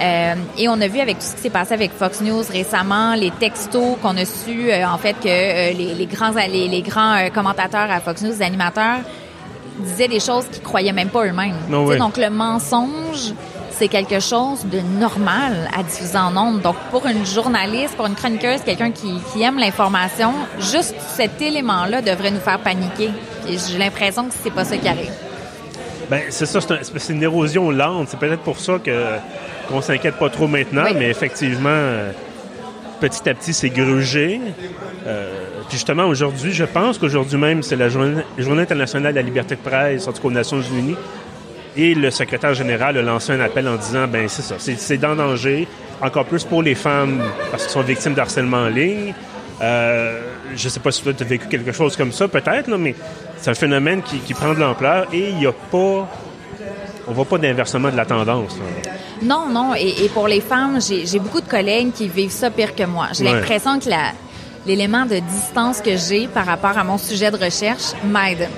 Euh, 0.00 0.34
et 0.58 0.68
on 0.68 0.78
a 0.80 0.88
vu 0.88 1.00
avec 1.00 1.18
tout 1.18 1.24
ce 1.24 1.34
qui 1.36 1.42
s'est 1.42 1.50
passé 1.50 1.72
avec 1.72 1.92
Fox 1.92 2.20
News 2.20 2.42
récemment, 2.50 3.14
les 3.14 3.30
textos 3.30 3.96
qu'on 4.02 4.16
a 4.16 4.24
su, 4.24 4.70
euh, 4.70 4.86
en 4.86 4.98
fait, 4.98 5.14
que 5.14 5.26
euh, 5.26 5.72
les, 5.72 5.94
les 5.94 6.06
grands, 6.06 6.32
les, 6.32 6.68
les 6.68 6.82
grands 6.82 7.14
euh, 7.14 7.30
commentateurs 7.30 7.90
à 7.90 8.00
Fox 8.00 8.22
News, 8.22 8.32
les 8.32 8.42
animateurs, 8.42 8.98
disaient 9.78 10.08
des 10.08 10.20
choses 10.20 10.46
qu'ils 10.52 10.62
croyaient 10.62 10.92
même 10.92 11.08
pas 11.08 11.24
eux-mêmes. 11.24 11.54
Ouais. 11.70 11.96
Donc 11.96 12.16
le 12.16 12.30
mensonge, 12.30 13.32
c'est 13.70 13.88
quelque 13.88 14.20
chose 14.20 14.64
de 14.64 14.80
normal 14.80 15.68
à 15.78 15.82
diffuser 15.82 16.18
en 16.18 16.36
ondes. 16.36 16.60
Donc 16.62 16.76
pour 16.90 17.06
une 17.06 17.26
journaliste, 17.26 17.94
pour 17.96 18.06
une 18.06 18.14
chroniqueuse, 18.14 18.60
quelqu'un 18.64 18.90
qui, 18.90 19.18
qui 19.32 19.42
aime 19.42 19.58
l'information, 19.58 20.32
juste 20.58 20.94
cet 21.14 21.40
élément-là 21.40 22.00
devrait 22.02 22.30
nous 22.30 22.40
faire 22.40 22.58
paniquer. 22.58 23.10
J'ai 23.48 23.78
l'impression 23.78 24.24
que 24.24 24.34
c'est 24.42 24.50
pas 24.50 24.64
ça 24.64 24.76
qui 24.76 24.88
arrive. 24.88 25.12
Ben, 26.10 26.20
c'est 26.30 26.46
ça, 26.46 26.60
c'est 26.60 26.72
un- 26.72 26.78
c'est 26.82 27.12
une 27.12 27.22
érosion 27.22 27.70
lente. 27.70 28.08
C'est 28.10 28.18
peut-être 28.18 28.42
pour 28.42 28.58
ça 28.60 28.78
que 28.82 28.90
qu'on 29.68 29.80
s'inquiète 29.80 30.14
pas 30.16 30.30
trop 30.30 30.46
maintenant, 30.46 30.84
Oui. 30.86 30.94
mais 30.96 31.10
effectivement, 31.10 31.68
euh, 31.70 32.12
petit 33.00 33.28
à 33.28 33.34
petit, 33.34 33.52
c'est 33.52 33.70
grugé. 33.70 34.40
Euh, 35.06 35.32
puis 35.68 35.78
justement, 35.78 36.04
aujourd'hui, 36.04 36.52
je 36.52 36.64
pense 36.64 36.98
qu'aujourd'hui 36.98 37.36
même, 37.38 37.62
c'est 37.64 37.74
la 37.74 37.88
journée, 37.88 38.22
journée 38.38 38.62
internationale 38.62 39.12
de 39.12 39.16
la 39.18 39.22
liberté 39.22 39.56
de 39.56 39.60
presse, 39.68 40.06
en 40.06 40.12
tout 40.12 40.22
cas 40.22 40.28
aux 40.28 40.30
Nations 40.30 40.60
Unies. 40.62 40.96
Et 41.76 41.94
le 41.94 42.10
secrétaire 42.10 42.54
général 42.54 42.96
a 42.96 43.02
lancé 43.02 43.32
un 43.32 43.40
appel 43.40 43.66
en 43.68 43.74
disant, 43.76 44.06
ben 44.06 44.28
c'est 44.28 44.42
ça, 44.42 44.54
c'est 44.58 44.78
c'est 44.78 44.96
dans 44.98 45.14
danger, 45.16 45.66
encore 46.00 46.24
plus 46.24 46.44
pour 46.44 46.62
les 46.62 46.74
femmes 46.76 47.20
parce 47.50 47.64
qu'elles 47.64 47.72
sont 47.72 47.82
victimes 47.82 48.14
de 48.14 48.20
harcèlement 48.20 48.58
en 48.62 48.68
ligne. 48.68 49.12
Euh, 49.60 50.20
je 50.54 50.68
sais 50.68 50.80
pas 50.80 50.90
si 50.92 51.02
toi 51.02 51.12
tu 51.12 51.22
as 51.22 51.26
vécu 51.26 51.48
quelque 51.48 51.72
chose 51.72 51.96
comme 51.96 52.12
ça, 52.12 52.28
peut-être, 52.28 52.68
là, 52.68 52.78
mais 52.78 52.94
c'est 53.40 53.50
un 53.50 53.54
phénomène 53.54 54.02
qui, 54.02 54.18
qui 54.18 54.34
prend 54.34 54.52
de 54.54 54.60
l'ampleur 54.60 55.06
et 55.12 55.30
il 55.30 55.36
n'y 55.36 55.46
a 55.46 55.52
pas, 55.52 56.08
on 57.08 57.12
voit 57.12 57.24
pas 57.24 57.38
d'inversement 57.38 57.90
de 57.90 57.96
la 57.96 58.04
tendance. 58.04 58.56
là. 58.58 58.92
Non, 59.22 59.48
non. 59.48 59.74
Et, 59.74 60.04
et 60.04 60.08
pour 60.08 60.28
les 60.28 60.40
femmes, 60.40 60.78
j'ai 60.80 61.18
beaucoup 61.18 61.40
de 61.40 61.48
collègues 61.48 61.92
qui 61.92 62.08
vivent 62.08 62.30
ça 62.30 62.50
pire 62.50 62.74
que 62.74 62.84
moi. 62.84 63.08
J'ai 63.12 63.24
Ouais. 63.24 63.32
l'impression 63.32 63.78
que 63.78 63.86
l'élément 64.66 65.06
de 65.06 65.18
distance 65.20 65.80
que 65.80 65.96
j'ai 65.96 66.26
par 66.28 66.44
rapport 66.46 66.76
à 66.76 66.84
mon 66.84 66.98
sujet 66.98 67.30
de 67.30 67.36
recherche 67.36 67.92
m'aide. 68.04 68.48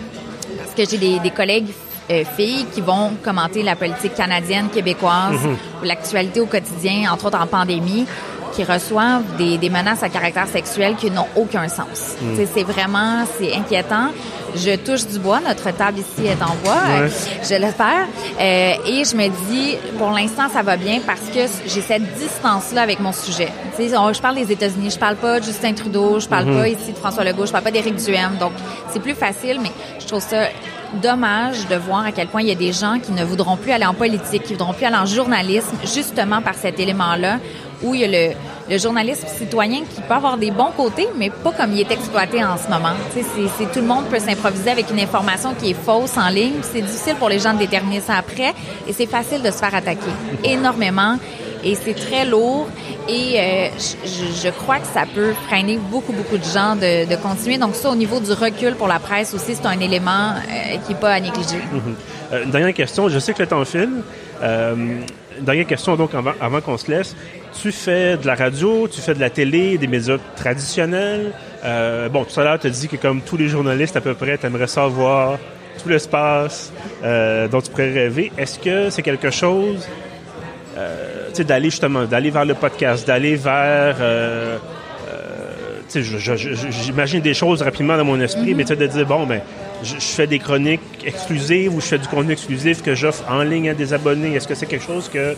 Parce 0.58 0.74
que 0.74 0.84
j'ai 0.90 0.98
des, 0.98 1.18
des 1.20 1.30
collègues 1.30 1.68
euh, 2.10 2.24
filles 2.36 2.66
qui 2.72 2.80
vont 2.80 3.12
commenter 3.22 3.62
la 3.62 3.76
politique 3.76 4.14
canadienne, 4.14 4.68
québécoise, 4.70 5.36
ou 5.44 5.84
l'actualité 5.84 6.40
au 6.40 6.46
quotidien, 6.46 7.12
entre 7.12 7.26
autres 7.26 7.38
en 7.40 7.46
pandémie, 7.46 8.06
qui 8.52 8.64
reçoivent 8.64 9.36
des, 9.36 9.58
des 9.58 9.70
menaces 9.70 10.02
à 10.02 10.08
caractère 10.08 10.46
sexuel 10.48 10.96
qui 10.96 11.10
n'ont 11.10 11.26
aucun 11.36 11.68
sens. 11.68 12.16
Sais, 12.36 12.48
C'est 12.54 12.62
vraiment, 12.64 13.24
c'est 13.38 13.54
inquiétant. 13.54 14.08
Je 14.56 14.76
touche 14.76 15.06
du 15.06 15.18
bois. 15.18 15.40
Notre 15.46 15.70
table 15.76 15.98
ici 15.98 16.26
est 16.26 16.42
en 16.42 16.54
bois. 16.64 16.82
Ouais. 17.02 17.10
Je 17.42 17.54
l'espère. 17.54 18.06
Euh, 18.40 18.72
et 18.86 19.04
je 19.04 19.14
me 19.14 19.28
dis, 19.50 19.76
pour 19.98 20.10
l'instant, 20.10 20.48
ça 20.52 20.62
va 20.62 20.76
bien 20.76 21.00
parce 21.06 21.20
que 21.20 21.40
j'ai 21.66 21.80
cette 21.82 22.14
distance-là 22.14 22.82
avec 22.82 22.98
mon 23.00 23.12
sujet. 23.12 23.52
On- 23.96 24.12
je 24.12 24.20
parle 24.22 24.36
des 24.36 24.50
États-Unis, 24.50 24.90
je 24.90 24.98
parle 24.98 25.16
pas 25.16 25.38
de 25.40 25.44
Justin 25.44 25.74
Trudeau, 25.74 26.18
je 26.18 26.26
parle 26.28 26.46
pas 26.46 26.66
ici 26.68 26.92
de 26.92 26.96
François 26.98 27.24
Legault, 27.24 27.46
je 27.46 27.52
parle 27.52 27.64
pas 27.64 27.70
d'Éric 27.70 27.96
Duhem. 27.96 28.36
Donc, 28.40 28.52
c'est 28.90 29.00
plus 29.00 29.14
facile, 29.14 29.58
mais 29.62 29.70
je 30.00 30.06
trouve 30.06 30.22
ça 30.22 30.46
dommage 30.94 31.66
de 31.68 31.76
voir 31.76 32.04
à 32.06 32.12
quel 32.12 32.28
point 32.28 32.40
il 32.40 32.48
y 32.48 32.52
a 32.52 32.54
des 32.54 32.72
gens 32.72 32.98
qui 32.98 33.12
ne 33.12 33.22
voudront 33.24 33.56
plus 33.56 33.72
aller 33.72 33.84
en 33.84 33.94
politique, 33.94 34.42
qui 34.44 34.54
voudront 34.54 34.72
plus 34.72 34.86
aller 34.86 34.96
en 34.96 35.04
journalisme, 35.06 35.76
justement 35.84 36.40
par 36.40 36.54
cet 36.54 36.80
élément-là, 36.80 37.38
où 37.82 37.94
il 37.94 38.00
y 38.00 38.04
a 38.04 38.08
le, 38.08 38.34
le 38.70 38.78
journalisme 38.78 39.26
citoyen 39.28 39.80
qui 39.88 40.00
peut 40.00 40.14
avoir 40.14 40.36
des 40.36 40.50
bons 40.50 40.72
côtés, 40.76 41.08
mais 41.16 41.30
pas 41.30 41.52
comme 41.52 41.72
il 41.72 41.80
est 41.80 41.90
exploité 41.90 42.42
en 42.44 42.56
ce 42.56 42.68
moment. 42.68 42.94
C'est, 43.14 43.22
c'est- 43.22 43.72
tout 43.72 43.80
le 43.80 43.86
monde 43.86 44.06
peut 44.06 44.18
s'improviser 44.18 44.70
avec 44.70 44.90
une 44.90 45.00
information 45.00 45.54
qui 45.54 45.70
est 45.70 45.74
fausse 45.84 46.16
en 46.16 46.28
ligne. 46.28 46.54
C'est 46.62 46.80
difficile 46.82 47.14
pour 47.16 47.28
les 47.28 47.38
gens 47.38 47.54
de 47.54 47.58
déterminer 47.60 48.00
ça 48.00 48.14
après, 48.16 48.52
et 48.86 48.92
c'est 48.92 49.06
facile 49.06 49.42
de 49.42 49.50
se 49.50 49.56
faire 49.58 49.74
attaquer 49.74 50.10
énormément. 50.44 51.16
Et 51.64 51.74
c'est 51.74 51.94
très 51.94 52.24
lourd 52.24 52.68
et 53.08 53.34
euh, 53.36 53.68
je, 54.04 54.44
je- 54.44 54.48
crois 54.50 54.78
que 54.78 54.86
ça 54.86 55.02
peut 55.12 55.32
freiner 55.48 55.76
beaucoup, 55.90 56.12
beaucoup 56.12 56.38
de 56.38 56.44
gens 56.44 56.76
de, 56.76 57.04
de 57.10 57.16
continuer. 57.16 57.58
Donc 57.58 57.74
ça, 57.74 57.90
au 57.90 57.96
niveau 57.96 58.20
du 58.20 58.30
recul 58.30 58.76
pour 58.76 58.86
la 58.86 59.00
presse 59.00 59.34
aussi, 59.34 59.56
c'est 59.56 59.66
un 59.66 59.80
élément 59.80 60.34
euh, 60.36 60.76
qui 60.86 60.92
n'est 60.94 61.00
pas 61.00 61.10
à 61.14 61.18
négliger. 61.20 61.58
Euh, 62.32 62.44
une 62.44 62.50
dernière 62.52 62.72
question, 62.74 63.08
je 63.08 63.18
sais 63.18 63.34
que 63.34 63.42
le 63.42 63.48
temps 63.48 63.64
file. 63.64 63.88
Euh, 64.40 65.00
dernière 65.40 65.66
question 65.66 65.96
donc 65.96 66.14
avant, 66.14 66.32
avant 66.40 66.60
qu'on 66.60 66.78
se 66.78 66.88
laisse. 66.92 67.16
Tu 67.60 67.72
fais 67.72 68.16
de 68.16 68.24
la 68.24 68.36
radio, 68.36 68.86
tu 68.86 69.00
fais 69.00 69.14
de 69.14 69.20
la 69.20 69.30
télé, 69.30 69.78
des 69.78 69.88
médias 69.88 70.18
traditionnels. 70.36 71.32
Euh, 71.64 72.08
bon, 72.08 72.24
tout 72.24 72.38
à 72.38 72.44
l'heure, 72.44 72.58
tu 72.60 72.68
as 72.68 72.70
dit 72.70 72.86
que 72.86 72.94
comme 72.94 73.20
tous 73.20 73.36
les 73.36 73.48
journalistes 73.48 73.96
à 73.96 74.00
peu 74.00 74.14
près, 74.14 74.38
tu 74.38 74.46
aimerais 74.46 74.68
savoir 74.68 75.38
tout 75.82 75.88
l'espace 75.88 76.72
euh, 77.02 77.48
dont 77.48 77.60
tu 77.60 77.70
pourrais 77.72 77.90
rêver. 77.90 78.30
Est-ce 78.38 78.60
que 78.60 78.90
c'est 78.90 79.02
quelque 79.02 79.30
chose, 79.32 79.88
euh, 80.76 81.32
d'aller 81.40 81.70
justement, 81.70 82.04
d'aller 82.04 82.30
vers 82.30 82.44
le 82.44 82.54
podcast, 82.54 83.06
d'aller 83.06 83.34
vers... 83.34 83.96
Tu 85.90 86.04
sais, 86.04 86.36
j'imagine 86.70 87.22
des 87.22 87.32
choses 87.32 87.62
rapidement 87.62 87.96
dans 87.96 88.04
mon 88.04 88.20
esprit, 88.20 88.54
mais 88.54 88.64
tu 88.64 88.68
sais, 88.68 88.76
de 88.76 88.86
dire, 88.86 89.06
bon, 89.06 89.24
ben, 89.24 89.40
je, 89.82 89.94
fais 89.94 90.26
des 90.26 90.38
chroniques 90.38 90.82
exclusives 91.02 91.74
ou 91.74 91.80
je 91.80 91.86
fais 91.86 91.98
du 91.98 92.06
contenu 92.08 92.32
exclusif 92.32 92.82
que 92.82 92.94
j'offre 92.94 93.24
en 93.30 93.42
ligne 93.42 93.70
à 93.70 93.74
des 93.74 93.94
abonnés. 93.94 94.34
Est-ce 94.34 94.46
que 94.46 94.54
c'est 94.54 94.66
quelque 94.66 94.84
chose 94.84 95.08
que 95.08 95.34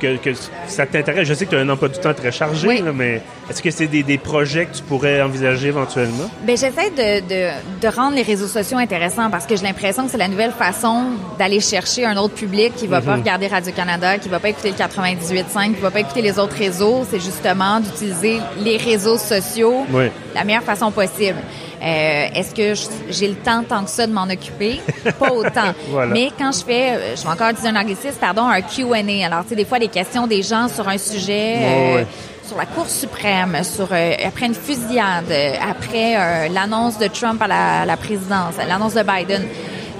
que, 0.00 0.32
ça 0.66 0.86
t'intéresse? 0.86 1.26
Je 1.28 1.34
sais 1.34 1.44
que 1.44 1.50
tu 1.50 1.56
as 1.56 1.60
un 1.60 1.68
emploi 1.68 1.88
du 1.88 1.98
temps 1.98 2.14
très 2.14 2.32
chargé, 2.32 2.82
mais 2.94 3.22
est-ce 3.48 3.62
que 3.62 3.70
c'est 3.70 3.86
des, 3.86 4.18
projets 4.18 4.66
que 4.66 4.76
tu 4.76 4.82
pourrais 4.82 5.22
envisager 5.22 5.68
éventuellement? 5.68 6.30
Bien, 6.42 6.56
j'essaie 6.56 6.90
de, 6.90 7.88
rendre 7.88 8.16
les 8.16 8.22
réseaux 8.22 8.46
sociaux 8.46 8.78
intéressants 8.78 9.30
parce 9.30 9.46
que 9.46 9.56
j'ai 9.56 9.64
l'impression 9.64 10.04
que 10.04 10.10
c'est 10.10 10.18
la 10.18 10.28
nouvelle 10.28 10.52
façon 10.52 11.06
d'aller 11.38 11.60
chercher 11.60 12.04
un 12.04 12.16
autre 12.16 12.34
public 12.34 12.74
qui 12.76 12.86
va 12.86 13.00
pas 13.00 13.12
mhm. 13.12 13.20
regarder 13.20 13.48
Radio-Canada, 13.48 14.18
qui 14.18 14.28
va 14.28 14.38
pas 14.38 14.50
écouter 14.50 14.70
le 14.70 14.76
98.5, 14.76 15.74
qui 15.74 15.80
va 15.80 15.90
pas 15.90 16.00
écouter 16.00 16.22
les 16.22 16.38
autres 16.38 16.56
réseaux. 16.56 17.04
C'est 17.10 17.20
justement 17.20 17.80
d'utiliser 17.80 18.38
les 18.58 18.76
réseaux 18.76 19.18
sociaux 19.18 19.84
de 19.90 20.10
la 20.34 20.44
meilleure 20.44 20.62
façon 20.62 20.90
possible. 20.90 21.38
Euh, 21.82 22.28
est-ce 22.34 22.54
que 22.54 22.78
j'ai 23.08 23.28
le 23.28 23.36
temps 23.36 23.64
tant 23.66 23.84
que 23.84 23.90
ça 23.90 24.06
de 24.06 24.12
m'en 24.12 24.24
occuper? 24.24 24.80
Pas 25.18 25.30
autant. 25.32 25.72
Mais 26.08 26.30
quand 26.38 26.52
je 26.52 26.64
fais, 26.64 26.90
euh, 26.90 27.16
je 27.16 27.22
vais 27.22 27.28
encore 27.28 27.52
dire 27.52 27.70
un 27.74 27.80
anglicisme, 27.80 28.18
pardon, 28.20 28.42
un 28.46 28.60
Q&A. 28.60 29.26
Alors, 29.26 29.44
tu 29.44 29.50
sais, 29.50 29.56
des 29.56 29.64
fois, 29.64 29.78
des 29.78 29.88
questions 29.88 30.26
des 30.26 30.42
gens 30.42 30.68
sur 30.68 30.86
un 30.88 30.98
sujet... 30.98 31.56
Euh, 31.58 32.04
sur 32.46 32.58
la 32.58 32.66
Cour 32.66 32.88
suprême, 32.88 33.62
sur 33.62 33.84
après 33.84 34.46
une 34.46 34.56
fusillade, 34.56 35.32
après 35.70 36.48
l'annonce 36.48 36.98
de 36.98 37.06
Trump 37.06 37.40
à 37.40 37.46
la, 37.46 37.86
la 37.86 37.96
présidence, 37.96 38.54
l'annonce 38.66 38.94
de 38.94 39.04
Biden 39.04 39.46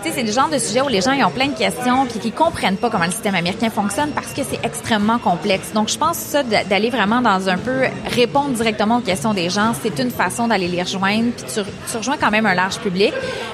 c'est 0.02 0.22
le 0.22 0.32
genre 0.32 0.48
de 0.48 0.58
sujet 0.58 0.80
où 0.80 0.88
les 0.88 1.00
gens 1.00 1.12
ils 1.12 1.24
ont 1.24 1.30
plein 1.30 1.48
de 1.48 1.56
questions 1.56 2.06
puis 2.06 2.18
qui 2.18 2.32
comprennent 2.32 2.76
pas 2.76 2.90
comment 2.90 3.04
le 3.04 3.10
système 3.10 3.34
américain 3.34 3.70
fonctionne 3.70 4.10
parce 4.10 4.32
que 4.32 4.42
c'est 4.42 4.64
extrêmement 4.64 5.18
complexe. 5.18 5.72
Donc, 5.74 5.88
je 5.88 5.98
pense 5.98 6.16
ça 6.16 6.42
d'aller 6.42 6.90
vraiment 6.90 7.20
dans 7.20 7.48
un 7.48 7.58
peu 7.58 7.82
répondre 8.06 8.50
directement 8.50 8.98
aux 8.98 9.02
questions 9.02 9.34
des 9.34 9.50
gens, 9.50 9.72
c'est 9.82 9.98
une 9.98 10.10
façon 10.10 10.48
d'aller 10.48 10.68
les 10.68 10.82
rejoindre 10.82 11.32
puis 11.36 11.44
tu, 11.46 11.60
tu, 11.90 11.96
rejoins 11.96 12.16
quand 12.16 12.30
même 12.30 12.46
un 12.46 12.54
large 12.54 12.78
public. 12.78 13.12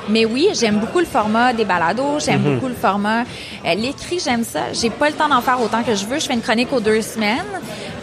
Mais 0.09 0.25
oui, 0.25 0.49
j'aime 0.55 0.79
beaucoup 0.79 1.01
le 1.01 1.07
format 1.07 1.53
des 1.53 1.65
balados, 1.65 2.21
j'aime 2.21 2.43
mm-hmm. 2.43 2.55
beaucoup 2.55 2.69
le 2.69 2.75
format 2.75 3.23
euh, 3.23 3.75
l'écrit, 3.75 4.21
j'aime 4.23 4.45
ça. 4.45 4.73
J'ai 4.73 4.91
pas 4.91 5.09
le 5.09 5.15
temps 5.15 5.29
d'en 5.29 5.41
faire 5.41 5.61
autant 5.61 5.83
que 5.83 5.95
je 5.95 6.07
veux. 6.07 6.19
Je 6.19 6.27
fais 6.27 6.35
une 6.35 6.43
chronique 6.43 6.73
aux 6.73 6.81
deux 6.81 7.03
semaines. 7.03 7.45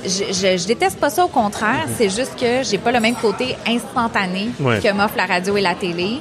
Je, 0.03 0.09
je, 0.09 0.57
je, 0.57 0.67
déteste 0.67 0.99
pas 0.99 1.09
ça, 1.09 1.23
au 1.23 1.29
contraire. 1.29 1.85
Mm-hmm. 1.87 1.97
C'est 1.97 2.09
juste 2.09 2.35
que 2.39 2.63
j'ai 2.63 2.77
pas 2.77 2.91
le 2.91 2.99
même 2.99 3.15
côté 3.15 3.55
instantané 3.67 4.49
que 4.57 4.93
m'offre 4.93 5.15
la 5.15 5.25
radio 5.25 5.55
et 5.55 5.61
la 5.61 5.75
télé. 5.75 6.19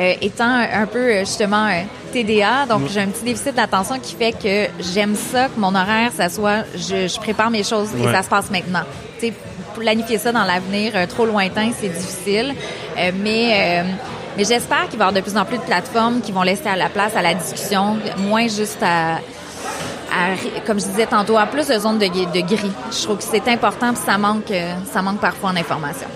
Euh, 0.00 0.14
étant 0.22 0.48
un 0.48 0.86
peu 0.86 0.98
euh, 0.98 1.20
justement 1.20 1.66
euh, 1.66 1.82
TDA, 2.12 2.64
donc 2.66 2.88
j'ai 2.88 3.00
un 3.00 3.08
petit 3.08 3.24
déficit 3.24 3.54
d'attention 3.54 3.98
qui 3.98 4.14
fait 4.14 4.32
que 4.32 4.82
j'aime 4.82 5.14
ça 5.14 5.48
que 5.48 5.60
mon 5.60 5.74
horaire, 5.74 6.10
ça 6.16 6.30
soit, 6.30 6.64
je, 6.74 7.18
prépare 7.18 7.50
mes 7.50 7.62
choses 7.62 7.90
et 7.98 8.04
ça 8.04 8.22
se 8.22 8.28
passe 8.28 8.50
maintenant. 8.50 8.84
Tu 9.20 9.26
sais, 9.26 9.32
planifier 9.74 10.16
ça 10.16 10.32
dans 10.32 10.44
l'avenir 10.44 10.92
trop 11.08 11.26
lointain, 11.26 11.70
c'est 11.78 11.88
difficile, 11.88 12.54
mais 12.96 13.84
mais 14.36 14.44
j'espère 14.44 14.88
qu'il 14.88 14.98
va 14.98 15.04
y 15.04 15.08
avoir 15.08 15.12
de 15.12 15.20
plus 15.20 15.36
en 15.36 15.44
plus 15.44 15.58
de 15.58 15.62
plateformes 15.62 16.22
qui 16.22 16.32
vont 16.32 16.42
laisser 16.42 16.66
à 16.66 16.76
la 16.76 16.88
place 16.88 17.14
à 17.14 17.20
la 17.20 17.34
discussion, 17.34 17.98
moins 18.18 18.48
juste 18.48 18.82
à, 18.82 19.18
comme 20.66 20.80
je 20.80 20.86
disais 20.86 21.06
tantôt, 21.06 21.36
à 21.36 21.46
plus 21.46 21.68
de 21.68 21.78
zones 21.78 21.98
de, 21.98 22.06
de 22.06 22.40
gris. 22.46 22.72
Je 22.90 23.02
trouve 23.02 23.18
que 23.18 23.24
c'est 23.24 23.46
important, 23.48 23.92
puis 23.92 24.02
ça 24.04 24.16
manque, 24.16 24.52
ça 24.90 25.02
manque 25.02 25.20
parfois 25.20 25.50
en 25.50 25.56
information. 25.56 26.08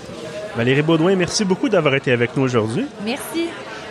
Valérie 0.57 0.81
Baudouin, 0.81 1.15
merci 1.17 1.45
beaucoup 1.45 1.69
d'avoir 1.69 1.95
été 1.95 2.13
avec 2.13 2.35
nous 2.35 2.43
aujourd'hui. 2.43 2.87
Merci. 3.05 3.49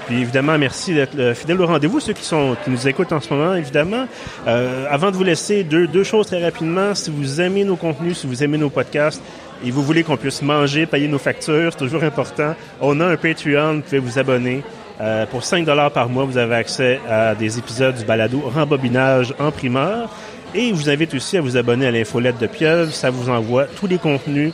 Puis 0.08 0.22
évidemment, 0.22 0.58
merci 0.58 0.96
d'être 0.96 1.16
euh, 1.18 1.36
fidèle 1.36 1.62
au 1.62 1.68
rendez-vous, 1.68 2.00
ceux 2.00 2.14
qui 2.14 2.24
sont 2.24 2.56
qui 2.64 2.72
nous 2.72 2.88
écoutent 2.88 3.12
en 3.12 3.20
ce 3.22 3.32
moment, 3.32 3.54
évidemment. 3.54 4.08
Euh, 4.48 4.86
avant 4.90 5.12
de 5.12 5.16
vous 5.16 5.24
laisser, 5.24 5.64
deux, 5.64 5.86
deux 5.86 6.04
choses 6.04 6.26
très 6.26 6.44
rapidement. 6.44 6.96
Si 6.96 7.12
vous 7.12 7.40
aimez 7.40 7.64
nos 7.66 7.76
contenus, 7.76 8.18
si 8.18 8.28
vous 8.28 8.44
aimez 8.44 8.58
nos 8.58 8.72
podcasts, 8.72 9.22
et 9.64 9.70
vous 9.70 9.84
voulez 9.84 10.04
qu'on 10.04 10.18
puisse 10.18 10.42
manger, 10.42 10.88
payer 10.88 11.08
nos 11.08 11.20
factures, 11.20 11.72
c'est 11.72 11.78
toujours 11.78 12.04
important. 12.04 12.56
On 12.82 13.00
a 13.00 13.06
un 13.06 13.16
Patreon, 13.16 13.76
vous 13.76 13.82
pouvez 13.82 14.00
vous 14.00 14.18
abonner. 14.18 14.64
Euh, 15.02 15.26
pour 15.26 15.44
5 15.44 15.66
dollars 15.66 15.92
par 15.92 16.10
mois, 16.10 16.26
vous 16.26 16.38
avez 16.38 16.56
accès 16.56 17.00
à 17.08 17.36
des 17.36 17.60
épisodes 17.60 17.96
du 17.96 18.06
balado 18.06 18.40
Rembobinage 18.40 19.34
en 19.40 19.52
primeur. 19.52 20.10
Et 20.58 20.70
je 20.70 20.74
vous 20.74 20.90
invite 20.90 21.14
aussi 21.14 21.36
à 21.36 21.42
vous 21.42 21.58
abonner 21.58 21.86
à 21.86 21.92
l'infolette 21.92 22.40
de 22.40 22.48
Pieuvre. 22.48 22.94
Ça 22.94 23.10
vous 23.10 23.30
envoie 23.30 23.66
tous 23.66 23.88
les 23.88 23.98
contenus 23.98 24.54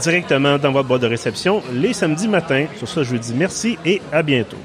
directement 0.00 0.56
dans 0.56 0.72
votre 0.72 0.88
boîte 0.88 1.02
de 1.02 1.06
réception 1.06 1.62
les 1.74 1.92
samedis 1.92 2.28
matins. 2.28 2.64
Sur 2.78 2.88
ça, 2.88 3.02
je 3.02 3.10
vous 3.10 3.18
dis 3.18 3.34
merci 3.34 3.78
et 3.84 4.00
à 4.10 4.22
bientôt. 4.22 4.56